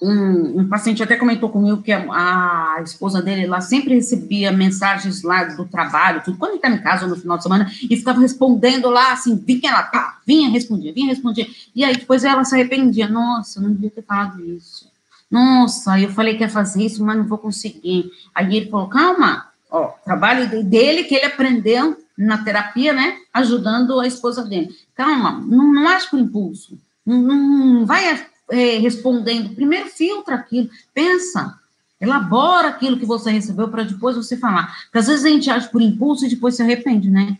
Um, 0.00 0.60
um, 0.60 0.68
paciente 0.68 1.02
até 1.02 1.16
comentou 1.16 1.48
comigo 1.48 1.82
que 1.82 1.90
a, 1.90 1.98
a, 1.98 2.82
esposa 2.82 3.20
dele 3.20 3.48
lá 3.48 3.60
sempre 3.60 3.94
recebia 3.94 4.52
mensagens 4.52 5.24
lá 5.24 5.42
do 5.42 5.64
trabalho, 5.64 6.22
tudo, 6.24 6.38
quando 6.38 6.52
ele 6.52 6.58
estava 6.58 6.74
em 6.76 6.82
casa 6.82 7.08
no 7.08 7.16
final 7.16 7.36
de 7.36 7.42
semana, 7.42 7.72
e 7.82 7.96
ficava 7.96 8.20
respondendo 8.20 8.88
lá, 8.90 9.12
assim, 9.12 9.34
vinha 9.36 9.70
ela, 9.70 9.82
pá, 9.82 10.18
vinha, 10.24 10.50
respondia, 10.50 10.92
vinha, 10.92 11.08
respondia, 11.08 11.48
e 11.74 11.82
aí 11.82 11.96
depois 11.96 12.22
ela 12.22 12.44
se 12.44 12.54
arrependia, 12.54 13.08
nossa, 13.08 13.60
não 13.60 13.72
devia 13.72 13.90
ter 13.90 14.02
falado 14.02 14.40
isso, 14.40 14.88
nossa, 15.28 15.98
eu 15.98 16.10
falei 16.10 16.36
que 16.36 16.44
ia 16.44 16.48
fazer 16.48 16.84
isso, 16.84 17.04
mas 17.04 17.16
não 17.16 17.26
vou 17.26 17.38
conseguir, 17.38 18.08
aí 18.32 18.56
ele 18.56 18.70
falou, 18.70 18.86
calma, 18.86 19.48
ó, 19.68 19.88
trabalho 20.04 20.62
dele 20.62 21.04
que 21.04 21.16
ele 21.16 21.26
aprendeu 21.26 21.96
na 22.16 22.38
terapia, 22.38 22.92
né, 22.92 23.18
ajudando 23.32 24.00
a 24.00 24.06
esposa 24.06 24.44
dele. 24.44 24.74
Calma, 24.94 25.32
não, 25.32 25.72
não 25.72 25.88
age 25.88 26.08
por 26.10 26.18
impulso, 26.18 26.78
não, 27.06 27.20
não 27.20 27.86
vai 27.86 28.08
é, 28.50 28.78
respondendo. 28.78 29.54
Primeiro 29.54 29.88
filtra 29.88 30.36
aquilo, 30.36 30.68
pensa, 30.94 31.58
elabora 32.00 32.68
aquilo 32.68 32.98
que 32.98 33.06
você 33.06 33.30
recebeu 33.30 33.68
para 33.68 33.84
depois 33.84 34.16
você 34.16 34.36
falar. 34.36 34.74
Porque 34.84 34.98
às 34.98 35.06
vezes 35.06 35.24
a 35.24 35.28
gente 35.28 35.50
age 35.50 35.68
por 35.68 35.82
impulso 35.82 36.24
e 36.26 36.30
depois 36.30 36.56
se 36.56 36.62
arrepende, 36.62 37.10
né? 37.10 37.36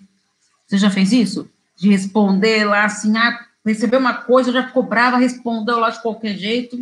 Você 0.66 0.78
já 0.78 0.90
fez 0.90 1.12
isso? 1.12 1.48
De 1.76 1.88
responder 1.88 2.64
lá 2.64 2.84
assim, 2.84 3.16
ah, 3.16 3.46
recebeu 3.64 4.00
uma 4.00 4.14
coisa, 4.14 4.52
já 4.52 4.66
ficou 4.66 4.82
brava, 4.82 5.16
respondeu 5.16 5.78
lá 5.78 5.90
de 5.90 6.02
qualquer 6.02 6.36
jeito. 6.36 6.76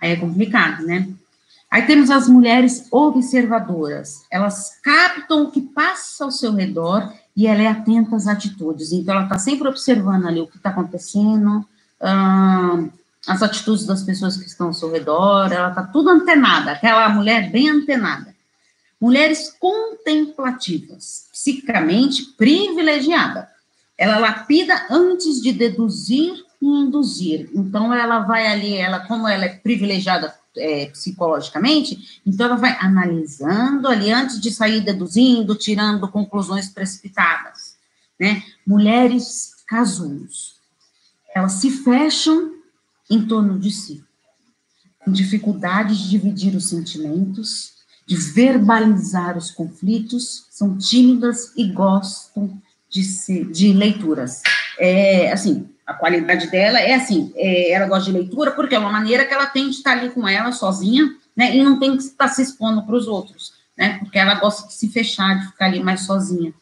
Aí 0.00 0.12
é 0.12 0.16
complicado, 0.16 0.84
né? 0.84 1.08
Aí 1.70 1.82
temos 1.82 2.10
as 2.10 2.28
mulheres 2.28 2.86
observadoras. 2.90 4.22
Elas 4.30 4.78
captam 4.82 5.44
o 5.44 5.50
que 5.50 5.60
passa 5.60 6.24
ao 6.24 6.30
seu 6.30 6.52
redor 6.54 7.12
e 7.36 7.46
ela 7.46 7.62
é 7.62 7.66
atenta 7.66 8.16
às 8.16 8.26
atitudes. 8.26 8.92
Então, 8.92 9.14
ela 9.14 9.24
está 9.24 9.38
sempre 9.38 9.68
observando 9.68 10.26
ali 10.26 10.40
o 10.40 10.46
que 10.46 10.56
está 10.56 10.70
acontecendo, 10.70 11.66
as 12.00 13.42
atitudes 13.42 13.86
das 13.86 14.02
pessoas 14.02 14.36
que 14.36 14.46
estão 14.46 14.68
ao 14.68 14.74
seu 14.74 14.90
redor, 14.90 15.52
ela 15.52 15.70
está 15.70 15.82
tudo 15.82 16.10
antenada, 16.10 16.72
aquela 16.72 17.08
mulher 17.08 17.50
bem 17.50 17.68
antenada. 17.68 18.34
Mulheres 19.00 19.54
contemplativas, 19.58 21.28
psicamente 21.32 22.22
privilegiada. 22.36 23.48
Ela 23.98 24.18
lapida 24.18 24.86
antes 24.90 25.40
de 25.42 25.52
deduzir 25.52 26.34
e 26.60 26.66
induzir. 26.66 27.50
Então, 27.54 27.92
ela 27.92 28.20
vai 28.20 28.46
ali, 28.46 28.74
ela, 28.74 29.00
como 29.00 29.28
ela 29.28 29.44
é 29.44 29.56
privilegiada 29.56 30.34
é, 30.56 30.86
psicologicamente, 30.86 32.20
então 32.24 32.46
ela 32.46 32.56
vai 32.56 32.76
analisando 32.80 33.88
ali 33.88 34.10
antes 34.10 34.40
de 34.40 34.50
sair 34.50 34.80
deduzindo, 34.80 35.54
tirando 35.54 36.08
conclusões 36.08 36.68
precipitadas, 36.68 37.76
né? 38.18 38.42
Mulheres 38.66 39.54
casulos, 39.66 40.55
elas 41.36 41.52
se 41.52 41.70
fecham 41.70 42.50
em 43.10 43.26
torno 43.26 43.58
de 43.58 43.70
si, 43.70 44.02
com 45.04 45.12
dificuldade 45.12 45.94
de 45.94 46.08
dividir 46.08 46.56
os 46.56 46.70
sentimentos, 46.70 47.74
de 48.06 48.16
verbalizar 48.16 49.36
os 49.36 49.50
conflitos, 49.50 50.46
são 50.50 50.78
tímidas 50.78 51.52
e 51.54 51.70
gostam 51.70 52.58
de, 52.88 53.44
de 53.52 53.70
leituras. 53.74 54.40
É, 54.78 55.30
assim, 55.30 55.68
a 55.86 55.92
qualidade 55.92 56.50
dela 56.50 56.80
é 56.80 56.94
assim, 56.94 57.30
é, 57.36 57.70
ela 57.70 57.86
gosta 57.86 58.10
de 58.10 58.16
leitura 58.16 58.52
porque 58.52 58.74
é 58.74 58.78
uma 58.78 58.90
maneira 58.90 59.26
que 59.26 59.34
ela 59.34 59.44
tem 59.44 59.68
de 59.68 59.76
estar 59.76 59.92
ali 59.92 60.08
com 60.08 60.26
ela 60.26 60.52
sozinha, 60.52 61.14
né, 61.36 61.54
e 61.54 61.62
não 61.62 61.78
tem 61.78 61.98
que 61.98 62.02
estar 62.02 62.28
se 62.28 62.40
expondo 62.40 62.82
para 62.86 62.96
os 62.96 63.06
outros, 63.06 63.52
né, 63.76 63.98
porque 63.98 64.18
ela 64.18 64.36
gosta 64.36 64.66
de 64.68 64.72
se 64.72 64.88
fechar, 64.88 65.38
de 65.38 65.48
ficar 65.48 65.66
ali 65.66 65.82
mais 65.82 66.00
sozinha, 66.06 66.54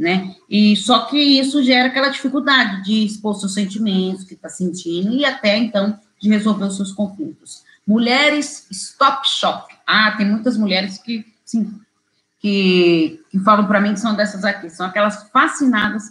né, 0.00 0.34
e 0.48 0.74
só 0.76 1.00
que 1.00 1.18
isso 1.18 1.62
gera 1.62 1.88
aquela 1.88 2.08
dificuldade 2.08 2.82
de 2.84 3.04
expor 3.04 3.34
seus 3.34 3.52
sentimentos, 3.52 4.24
que 4.24 4.32
está 4.32 4.48
sentindo, 4.48 5.12
e 5.12 5.26
até, 5.26 5.58
então, 5.58 6.00
de 6.18 6.30
resolver 6.30 6.64
os 6.64 6.76
seus 6.76 6.90
conflitos. 6.90 7.62
Mulheres 7.86 8.66
stop 8.70 9.28
shop, 9.28 9.74
ah, 9.86 10.12
tem 10.16 10.26
muitas 10.26 10.56
mulheres 10.56 10.96
que, 10.96 11.26
sim, 11.44 11.78
que, 12.38 13.20
que 13.30 13.38
falam 13.40 13.66
para 13.66 13.78
mim 13.78 13.92
que 13.92 14.00
são 14.00 14.14
dessas 14.16 14.42
aqui, 14.42 14.70
são 14.70 14.86
aquelas 14.86 15.28
fascinadas 15.30 16.04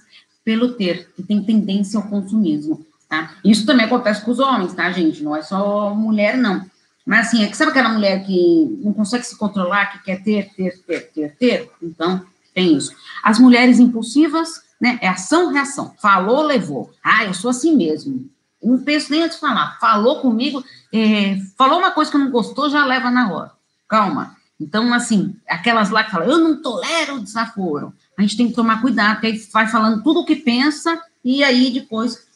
pelo 0.45 0.73
ter, 0.73 1.11
que 1.15 1.23
tem 1.23 1.43
tendência 1.43 1.97
ao 1.97 2.07
consumismo, 2.07 2.85
tá? 3.09 3.37
Isso 3.43 3.65
também 3.65 3.87
acontece 3.87 4.21
com 4.23 4.29
os 4.29 4.39
homens, 4.39 4.75
tá, 4.75 4.91
gente? 4.91 5.23
Não 5.23 5.35
é 5.35 5.41
só 5.41 5.95
mulher, 5.95 6.37
não. 6.37 6.63
Mas 7.03 7.29
assim, 7.29 7.43
é 7.43 7.47
que 7.47 7.57
sabe 7.57 7.71
aquela 7.71 7.89
mulher 7.89 8.23
que 8.23 8.79
não 8.83 8.93
consegue 8.93 9.25
se 9.25 9.35
controlar, 9.35 9.87
que 9.87 10.03
quer 10.03 10.21
ter, 10.21 10.53
ter, 10.53 10.77
ter, 10.83 11.11
ter, 11.11 11.35
ter? 11.37 11.71
Então, 11.81 12.23
tem 12.59 12.75
isso. 12.75 12.93
As 13.23 13.39
mulheres 13.39 13.79
impulsivas, 13.79 14.61
né? 14.81 14.99
É 15.01 15.07
ação, 15.07 15.51
reação. 15.53 15.93
Falou, 16.01 16.43
levou. 16.43 16.91
Ah, 17.01 17.23
eu 17.23 17.33
sou 17.33 17.49
assim 17.49 17.73
mesmo. 17.73 18.29
Não 18.61 18.79
penso 18.79 19.11
nem 19.11 19.23
antes 19.23 19.35
de 19.35 19.41
falar. 19.41 19.77
Falou 19.79 20.19
comigo, 20.19 20.61
é, 20.93 21.37
falou 21.57 21.79
uma 21.79 21.91
coisa 21.91 22.11
que 22.11 22.17
não 22.17 22.29
gostou, 22.29 22.69
já 22.69 22.85
leva 22.85 23.09
na 23.09 23.31
hora. 23.31 23.51
Calma. 23.87 24.35
Então, 24.59 24.93
assim, 24.93 25.33
aquelas 25.47 25.89
lá 25.89 26.03
que 26.03 26.11
falam, 26.11 26.27
eu 26.27 26.37
não 26.37 26.61
tolero 26.61 27.15
o 27.15 27.23
desaforo. 27.23 27.93
A 28.17 28.21
gente 28.21 28.35
tem 28.35 28.49
que 28.49 28.53
tomar 28.53 28.81
cuidado, 28.81 29.13
porque 29.13 29.27
aí 29.27 29.37
vai 29.53 29.67
falando 29.67 30.03
tudo 30.03 30.19
o 30.19 30.25
que 30.25 30.35
pensa 30.35 31.01
e 31.23 31.41
aí 31.41 31.71
depois 31.71 32.27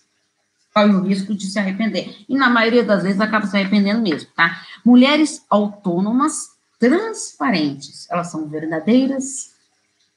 corre 0.74 0.94
o 0.94 1.04
risco 1.04 1.36
de 1.36 1.48
se 1.48 1.60
arrepender. 1.60 2.24
E 2.30 2.36
na 2.36 2.50
maioria 2.50 2.84
das 2.84 3.04
vezes 3.04 3.20
acaba 3.20 3.46
se 3.46 3.58
arrependendo 3.58 4.02
mesmo, 4.02 4.30
tá? 4.34 4.62
Mulheres 4.86 5.46
autônomas, 5.50 6.54
transparentes, 6.80 8.10
elas 8.10 8.32
são 8.32 8.48
verdadeiras, 8.48 9.53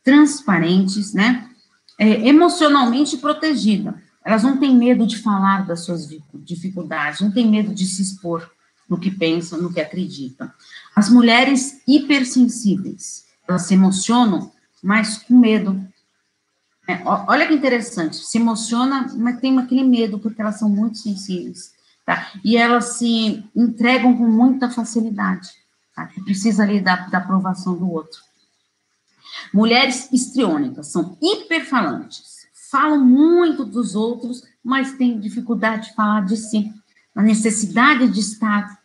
transparentes, 0.06 1.12
né? 1.12 1.50
É, 1.98 2.28
emocionalmente 2.28 3.16
protegida. 3.16 4.00
Elas 4.24 4.44
não 4.44 4.56
têm 4.56 4.76
medo 4.76 5.04
de 5.04 5.18
falar 5.18 5.66
das 5.66 5.80
suas 5.80 6.08
dificuldades, 6.32 7.20
não 7.20 7.32
têm 7.32 7.50
medo 7.50 7.74
de 7.74 7.84
se 7.84 8.02
expor 8.02 8.48
no 8.88 9.00
que 9.00 9.10
pensam, 9.10 9.60
no 9.60 9.72
que 9.72 9.80
acreditam. 9.80 10.48
As 10.94 11.10
mulheres 11.10 11.80
hipersensíveis, 11.88 13.24
elas 13.48 13.62
se 13.62 13.74
emocionam, 13.74 14.52
mas 14.80 15.18
com 15.18 15.36
medo, 15.36 15.84
é, 16.86 17.02
olha 17.04 17.48
que 17.48 17.54
interessante, 17.54 18.16
se 18.16 18.38
emociona, 18.38 19.12
mas 19.16 19.40
tem 19.40 19.58
aquele 19.58 19.82
medo, 19.82 20.20
porque 20.20 20.40
elas 20.40 20.56
são 20.56 20.68
muito 20.68 20.98
sensíveis, 20.98 21.72
tá? 22.04 22.30
E 22.44 22.56
elas 22.56 22.98
se 22.98 23.44
entregam 23.56 24.16
com 24.16 24.28
muita 24.28 24.70
facilidade, 24.70 25.48
tá? 25.96 26.08
Precisa 26.24 26.62
ali 26.62 26.80
da, 26.80 26.94
da 27.08 27.18
aprovação 27.18 27.76
do 27.76 27.90
outro. 27.90 28.20
Mulheres 29.52 30.08
histriônicas, 30.12 30.88
são 30.88 31.16
hiperfalantes, 31.20 32.46
falam 32.70 33.04
muito 33.04 33.64
dos 33.64 33.94
outros, 33.94 34.42
mas 34.62 34.92
têm 34.92 35.20
dificuldade 35.20 35.88
de 35.88 35.94
falar 35.94 36.24
de 36.24 36.36
si. 36.36 36.72
A 37.14 37.22
necessidade 37.22 38.08
de 38.08 38.20
estar, 38.20 38.78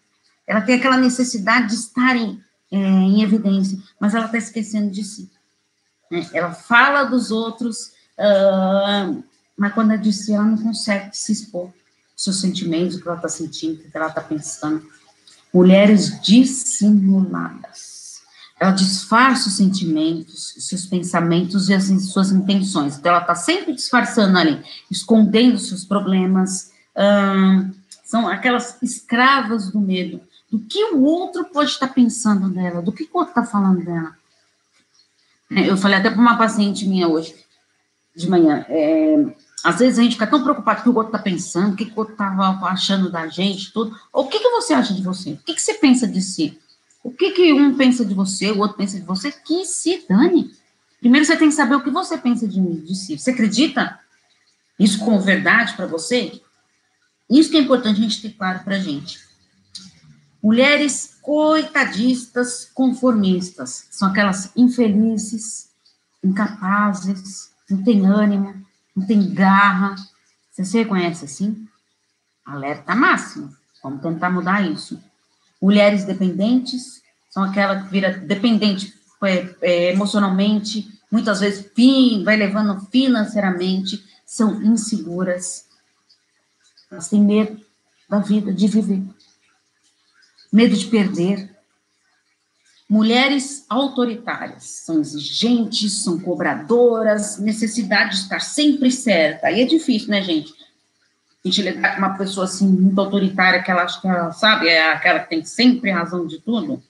ela 0.47 0.61
tem 0.61 0.75
aquela 0.75 0.97
necessidade 0.97 1.69
de 1.69 1.75
estar 1.75 2.15
em, 2.15 2.41
é, 2.71 2.77
em 2.77 3.21
evidência, 3.21 3.77
mas 3.99 4.13
ela 4.13 4.25
está 4.25 4.37
esquecendo 4.37 4.91
de 4.91 5.03
si. 5.03 5.29
Né? 6.09 6.27
Ela 6.33 6.53
fala 6.53 7.03
dos 7.03 7.31
outros, 7.31 7.93
uh, 8.17 9.23
mas 9.57 9.73
quando 9.73 9.93
é 9.93 9.97
de 9.97 10.13
si, 10.13 10.33
ela 10.33 10.45
não 10.45 10.57
consegue 10.57 11.15
se 11.15 11.31
expor 11.31 11.71
seus 12.21 12.39
sentimentos, 12.39 12.97
o 12.97 13.01
que 13.01 13.07
ela 13.07 13.17
está 13.17 13.29
sentindo, 13.29 13.81
o 13.81 13.91
que 13.91 13.97
ela 13.97 14.07
está 14.07 14.21
pensando. 14.21 14.85
Mulheres 15.51 16.21
dissimuladas. 16.21 17.90
Ela 18.61 18.73
disfarça 18.73 19.49
os 19.49 19.57
sentimentos, 19.57 20.53
seus 20.59 20.85
pensamentos 20.85 21.67
e 21.67 21.73
as 21.73 21.85
suas 22.11 22.31
intenções. 22.31 22.95
Então, 22.95 23.11
ela 23.11 23.21
está 23.21 23.33
sempre 23.33 23.73
disfarçando 23.73 24.37
ali, 24.37 24.63
escondendo 24.89 25.57
seus 25.57 25.83
problemas. 25.83 26.71
Uh, 26.95 27.73
são 28.05 28.27
aquelas 28.27 28.79
escravas 28.83 29.71
do 29.71 29.79
medo. 29.79 30.21
Do 30.51 30.59
que 30.59 30.93
o 30.93 31.01
outro 31.01 31.45
pode 31.45 31.71
estar 31.71 31.87
pensando 31.87 32.49
dela, 32.49 32.83
do 32.83 32.91
que 32.91 33.05
o 33.05 33.17
outro 33.17 33.31
está 33.31 33.43
falando 33.43 33.83
dela. 33.83 34.15
É, 35.49 35.67
eu 35.67 35.75
falei 35.75 35.97
até 35.97 36.11
para 36.11 36.21
uma 36.21 36.37
paciente 36.37 36.87
minha 36.87 37.07
hoje, 37.07 37.33
de 38.15 38.29
manhã, 38.29 38.63
é, 38.69 39.25
às 39.63 39.79
vezes 39.79 39.97
a 39.97 40.03
gente 40.03 40.13
fica 40.13 40.27
tão 40.27 40.43
preocupado 40.43 40.83
com 40.83 40.89
o 40.89 40.93
que 40.93 40.97
o 40.97 40.99
outro 40.99 41.15
está 41.15 41.23
pensando, 41.23 41.73
o 41.73 41.75
que 41.75 41.85
o 41.85 41.93
outro 41.95 42.13
estava 42.13 42.47
achando 42.67 43.11
da 43.11 43.27
gente, 43.27 43.73
tudo. 43.73 43.95
O 44.13 44.27
que, 44.27 44.39
que 44.39 44.49
você 44.49 44.73
acha 44.73 44.93
de 44.93 45.01
você? 45.01 45.31
O 45.31 45.37
que, 45.37 45.55
que 45.55 45.61
você 45.61 45.73
pensa 45.73 46.07
de 46.07 46.21
si? 46.21 46.59
O 47.03 47.11
que, 47.11 47.31
que 47.31 47.53
um 47.53 47.75
pensa 47.75 48.05
de 48.05 48.13
você, 48.13 48.51
o 48.51 48.59
outro 48.59 48.77
pensa 48.77 48.99
de 48.99 49.05
você? 49.05 49.31
Que 49.31 49.65
se 49.65 50.05
dane. 50.07 50.53
Primeiro 50.99 51.25
você 51.25 51.35
tem 51.35 51.49
que 51.49 51.55
saber 51.55 51.75
o 51.75 51.83
que 51.83 51.89
você 51.89 52.17
pensa 52.17 52.47
de, 52.47 52.61
de 52.61 52.95
si. 52.95 53.17
Você 53.17 53.31
acredita 53.31 53.99
isso 54.79 54.99
como 54.99 55.19
verdade 55.19 55.75
para 55.75 55.87
você? 55.87 56.41
Isso 57.29 57.49
que 57.49 57.57
é 57.57 57.61
importante 57.61 57.99
a 57.99 58.03
gente 58.03 58.21
ter 58.21 58.31
claro 58.31 58.63
para 58.63 58.75
a 58.75 58.79
gente. 58.79 59.19
Mulheres 60.43 61.17
coitadistas, 61.21 62.69
conformistas, 62.73 63.87
são 63.91 64.09
aquelas 64.09 64.51
infelizes, 64.55 65.69
incapazes, 66.23 67.51
não 67.69 67.83
tem 67.83 68.05
ânimo, 68.05 68.65
não 68.95 69.05
tem 69.05 69.33
garra. 69.33 69.95
Você 70.51 70.65
se 70.65 70.77
reconhece 70.77 71.25
assim? 71.25 71.67
Alerta 72.45 72.95
máximo. 72.95 73.55
Vamos 73.83 74.01
tentar 74.01 74.29
mudar 74.29 74.61
isso. 74.61 75.01
Mulheres 75.61 76.05
dependentes, 76.05 77.01
são 77.29 77.43
aquela 77.43 77.83
que 77.83 77.89
vira 77.91 78.11
dependente 78.11 78.93
é, 79.23 79.55
é, 79.61 79.91
emocionalmente, 79.91 80.91
muitas 81.11 81.39
vezes 81.39 81.69
fim, 81.75 82.23
vai 82.23 82.35
levando 82.35 82.79
financeiramente, 82.91 84.03
são 84.25 84.61
inseguras. 84.63 85.65
Elas 86.91 87.07
têm 87.07 87.21
medo 87.21 87.61
da 88.09 88.19
vida, 88.19 88.51
de 88.51 88.67
viver 88.67 89.03
medo 90.51 90.75
de 90.75 90.87
perder. 90.87 91.49
Mulheres 92.89 93.65
autoritárias, 93.69 94.65
são 94.65 94.99
exigentes, 94.99 96.03
são 96.03 96.19
cobradoras, 96.19 97.37
necessidade 97.39 98.11
de 98.11 98.23
estar 98.23 98.41
sempre 98.41 98.91
certa. 98.91 99.47
Aí 99.47 99.61
é 99.61 99.65
difícil, 99.65 100.09
né, 100.09 100.21
gente? 100.21 100.53
A 101.43 101.47
gente 101.47 101.61
lidar 101.61 101.93
com 101.93 101.99
uma 101.99 102.17
pessoa 102.17 102.45
assim, 102.45 102.67
muito 102.67 102.99
autoritária, 103.01 103.63
que 103.63 103.71
ela 103.71 103.83
acha 103.83 103.99
que 103.99 104.07
ela 104.07 104.31
sabe, 104.31 104.67
é 104.67 104.91
aquela 104.91 105.19
que 105.19 105.29
tem 105.29 105.43
sempre 105.43 105.89
razão 105.89 106.27
de 106.27 106.39
tudo. 106.39 106.81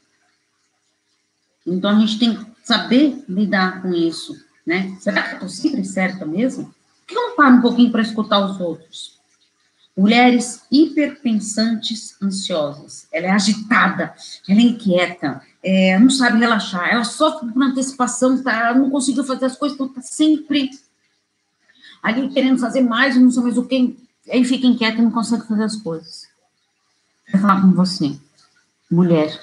Então 1.65 1.91
a 1.91 1.99
gente 1.99 2.19
tem 2.19 2.35
que 2.35 2.45
saber 2.63 3.23
lidar 3.29 3.81
com 3.81 3.93
isso, 3.93 4.35
né? 4.65 4.95
Será 4.99 5.21
que 5.23 5.29
eu 5.29 5.33
estou 5.35 5.49
sempre 5.49 5.85
certa 5.85 6.25
mesmo? 6.25 6.65
Por 6.65 7.07
que 7.07 7.17
eu 7.17 7.29
não 7.29 7.35
paro 7.35 7.55
um 7.55 7.61
pouquinho 7.61 7.91
para 7.91 8.01
escutar 8.01 8.39
os 8.39 8.59
outros? 8.59 9.19
Mulheres 9.95 10.63
hiperpensantes 10.71 12.15
ansiosas. 12.21 13.07
Ela 13.11 13.27
é 13.27 13.31
agitada, 13.31 14.13
ela 14.47 14.59
é 14.59 14.63
inquieta, 14.63 15.41
é, 15.63 15.99
não 15.99 16.09
sabe 16.09 16.39
relaxar, 16.39 16.89
ela 16.89 17.03
sofre 17.03 17.51
por 17.51 17.61
antecipação, 17.61 18.41
tá, 18.41 18.51
ela 18.51 18.79
não 18.79 18.89
conseguiu 18.89 19.23
fazer 19.23 19.45
as 19.45 19.55
coisas, 19.55 19.75
então 19.75 19.87
está 19.87 20.01
sempre 20.01 20.71
ali 22.01 22.29
querendo 22.29 22.59
fazer 22.59 22.81
mais, 22.81 23.15
não 23.15 23.29
sei 23.29 23.43
mais 23.43 23.57
o 23.57 23.65
que, 23.65 23.95
aí 24.29 24.43
fica 24.43 24.67
inquieta 24.67 24.97
e 24.97 25.01
não 25.01 25.11
consegue 25.11 25.47
fazer 25.47 25.63
as 25.63 25.75
coisas. 25.77 26.27
Vou 27.31 27.41
falar 27.41 27.61
com 27.61 27.71
você, 27.71 28.19
mulher, 28.89 29.41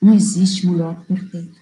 não 0.00 0.14
existe 0.14 0.66
mulher 0.66 0.96
perfeita. 1.06 1.60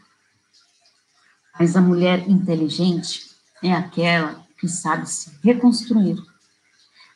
Mas 1.59 1.77
a 1.77 1.81
mulher 1.81 2.29
inteligente 2.29 3.31
é 3.63 3.73
aquela 3.73 4.47
que 4.59 4.69
sabe 4.69 5.09
se 5.09 5.31
reconstruir 5.43 6.17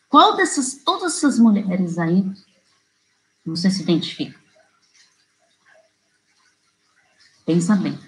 qual 0.08 0.36
dessas, 0.36 0.82
todas 0.84 1.16
essas 1.16 1.38
mulheres 1.38 1.98
aí, 1.98 2.24
você 3.44 3.70
se 3.70 3.82
identifica? 3.82 4.38
Pensa 7.44 7.76
bem. 7.76 7.98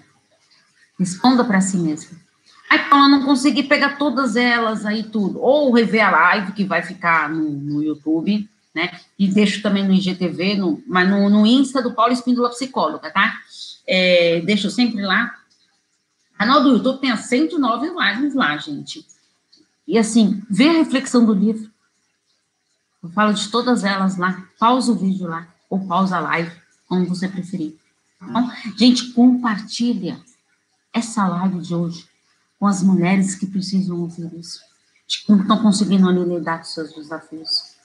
Responda 0.97 1.45
para 1.45 1.61
si 1.61 1.77
mesmo. 1.77 2.19
Ai, 2.69 2.87
Paula, 2.87 3.07
não 3.07 3.25
consegui 3.25 3.63
pegar 3.63 3.97
todas 3.97 4.35
elas 4.35 4.85
aí, 4.85 5.01
tudo. 5.01 5.41
Ou 5.41 5.71
rever 5.71 6.05
a 6.05 6.11
live, 6.11 6.51
que 6.51 6.63
vai 6.63 6.83
ficar 6.83 7.27
no, 7.27 7.49
no 7.49 7.83
YouTube, 7.83 8.47
né? 8.75 8.99
E 9.17 9.27
deixo 9.27 9.63
também 9.63 9.83
no 9.83 9.93
IGTV, 9.93 10.55
no, 10.55 10.83
mas 10.85 11.09
no, 11.09 11.29
no 11.31 11.47
Insta 11.47 11.81
do 11.81 11.95
Paulo 11.95 12.13
Espíndola 12.13 12.49
Psicóloga, 12.49 13.09
tá? 13.09 13.39
É, 13.87 14.41
deixo 14.41 14.69
sempre 14.69 15.01
lá. 15.01 15.35
O 16.35 16.37
canal 16.37 16.61
do 16.61 16.69
YouTube 16.69 17.01
tem 17.01 17.11
as 17.11 17.21
109 17.21 17.87
lives 17.87 18.35
lá, 18.35 18.55
gente. 18.57 19.03
E 19.87 19.97
assim, 19.97 20.43
vê 20.47 20.69
a 20.69 20.73
reflexão 20.73 21.25
do 21.25 21.33
livro. 21.33 21.71
Eu 23.01 23.09
falo 23.09 23.33
de 23.33 23.49
todas 23.49 23.83
elas 23.83 24.15
lá. 24.15 24.45
Pausa 24.59 24.91
o 24.91 24.95
vídeo 24.95 25.27
lá, 25.27 25.47
ou 25.67 25.87
pausa 25.87 26.17
a 26.17 26.19
live, 26.19 26.51
como 26.87 27.07
você 27.07 27.27
preferir. 27.27 27.75
Então, 28.21 28.51
gente, 28.77 29.11
compartilha 29.13 30.19
essa 30.93 31.27
live 31.27 31.61
de 31.61 31.73
hoje 31.73 32.08
com 32.59 32.67
as 32.67 32.83
mulheres 32.83 33.35
que 33.35 33.47
precisam 33.47 34.01
ouvir 34.01 34.29
isso. 34.37 34.59
Que 35.07 35.31
não 35.31 35.41
estão 35.41 35.61
conseguindo 35.63 36.11
lidar 36.11 36.59
com 36.59 36.65
seus 36.65 36.93
desafios. 36.93 37.75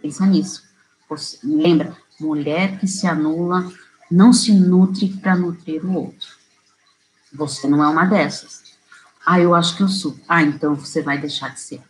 Pensa 0.00 0.26
nisso. 0.26 0.62
Você, 1.08 1.38
lembra, 1.42 1.96
mulher 2.20 2.78
que 2.78 2.86
se 2.86 3.06
anula 3.06 3.72
não 4.10 4.32
se 4.32 4.52
nutre 4.52 5.08
para 5.08 5.36
nutrir 5.36 5.84
o 5.84 5.94
outro. 5.94 6.36
Você 7.32 7.66
não 7.66 7.82
é 7.82 7.88
uma 7.88 8.04
dessas. 8.04 8.62
Ah, 9.24 9.40
eu 9.40 9.54
acho 9.54 9.76
que 9.76 9.82
eu 9.82 9.88
sou. 9.88 10.18
Ah, 10.28 10.42
então 10.42 10.74
você 10.74 11.02
vai 11.02 11.18
deixar 11.18 11.52
de 11.52 11.60
ser. 11.60 11.82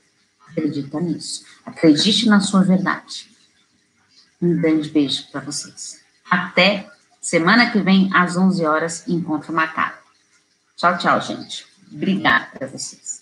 Acredita 0.49 1.01
nisso. 1.01 1.45
Acredite 1.65 2.29
na 2.29 2.41
sua 2.41 2.63
verdade. 2.63 3.29
Um 4.41 4.57
grande 4.61 4.89
beijo 4.91 5.31
para 5.31 5.41
vocês. 5.41 6.01
Até 6.29 6.91
semana 7.21 7.71
que 7.71 7.81
vem, 7.81 8.11
às 8.15 8.37
11 8.37 8.65
horas, 8.65 9.07
encontro 9.07 9.53
marcado. 9.53 9.99
Tchau, 10.77 10.97
tchau, 10.99 11.21
gente. 11.21 11.68
Obrigada 11.93 12.47
para 12.59 12.67
vocês. 12.67 13.18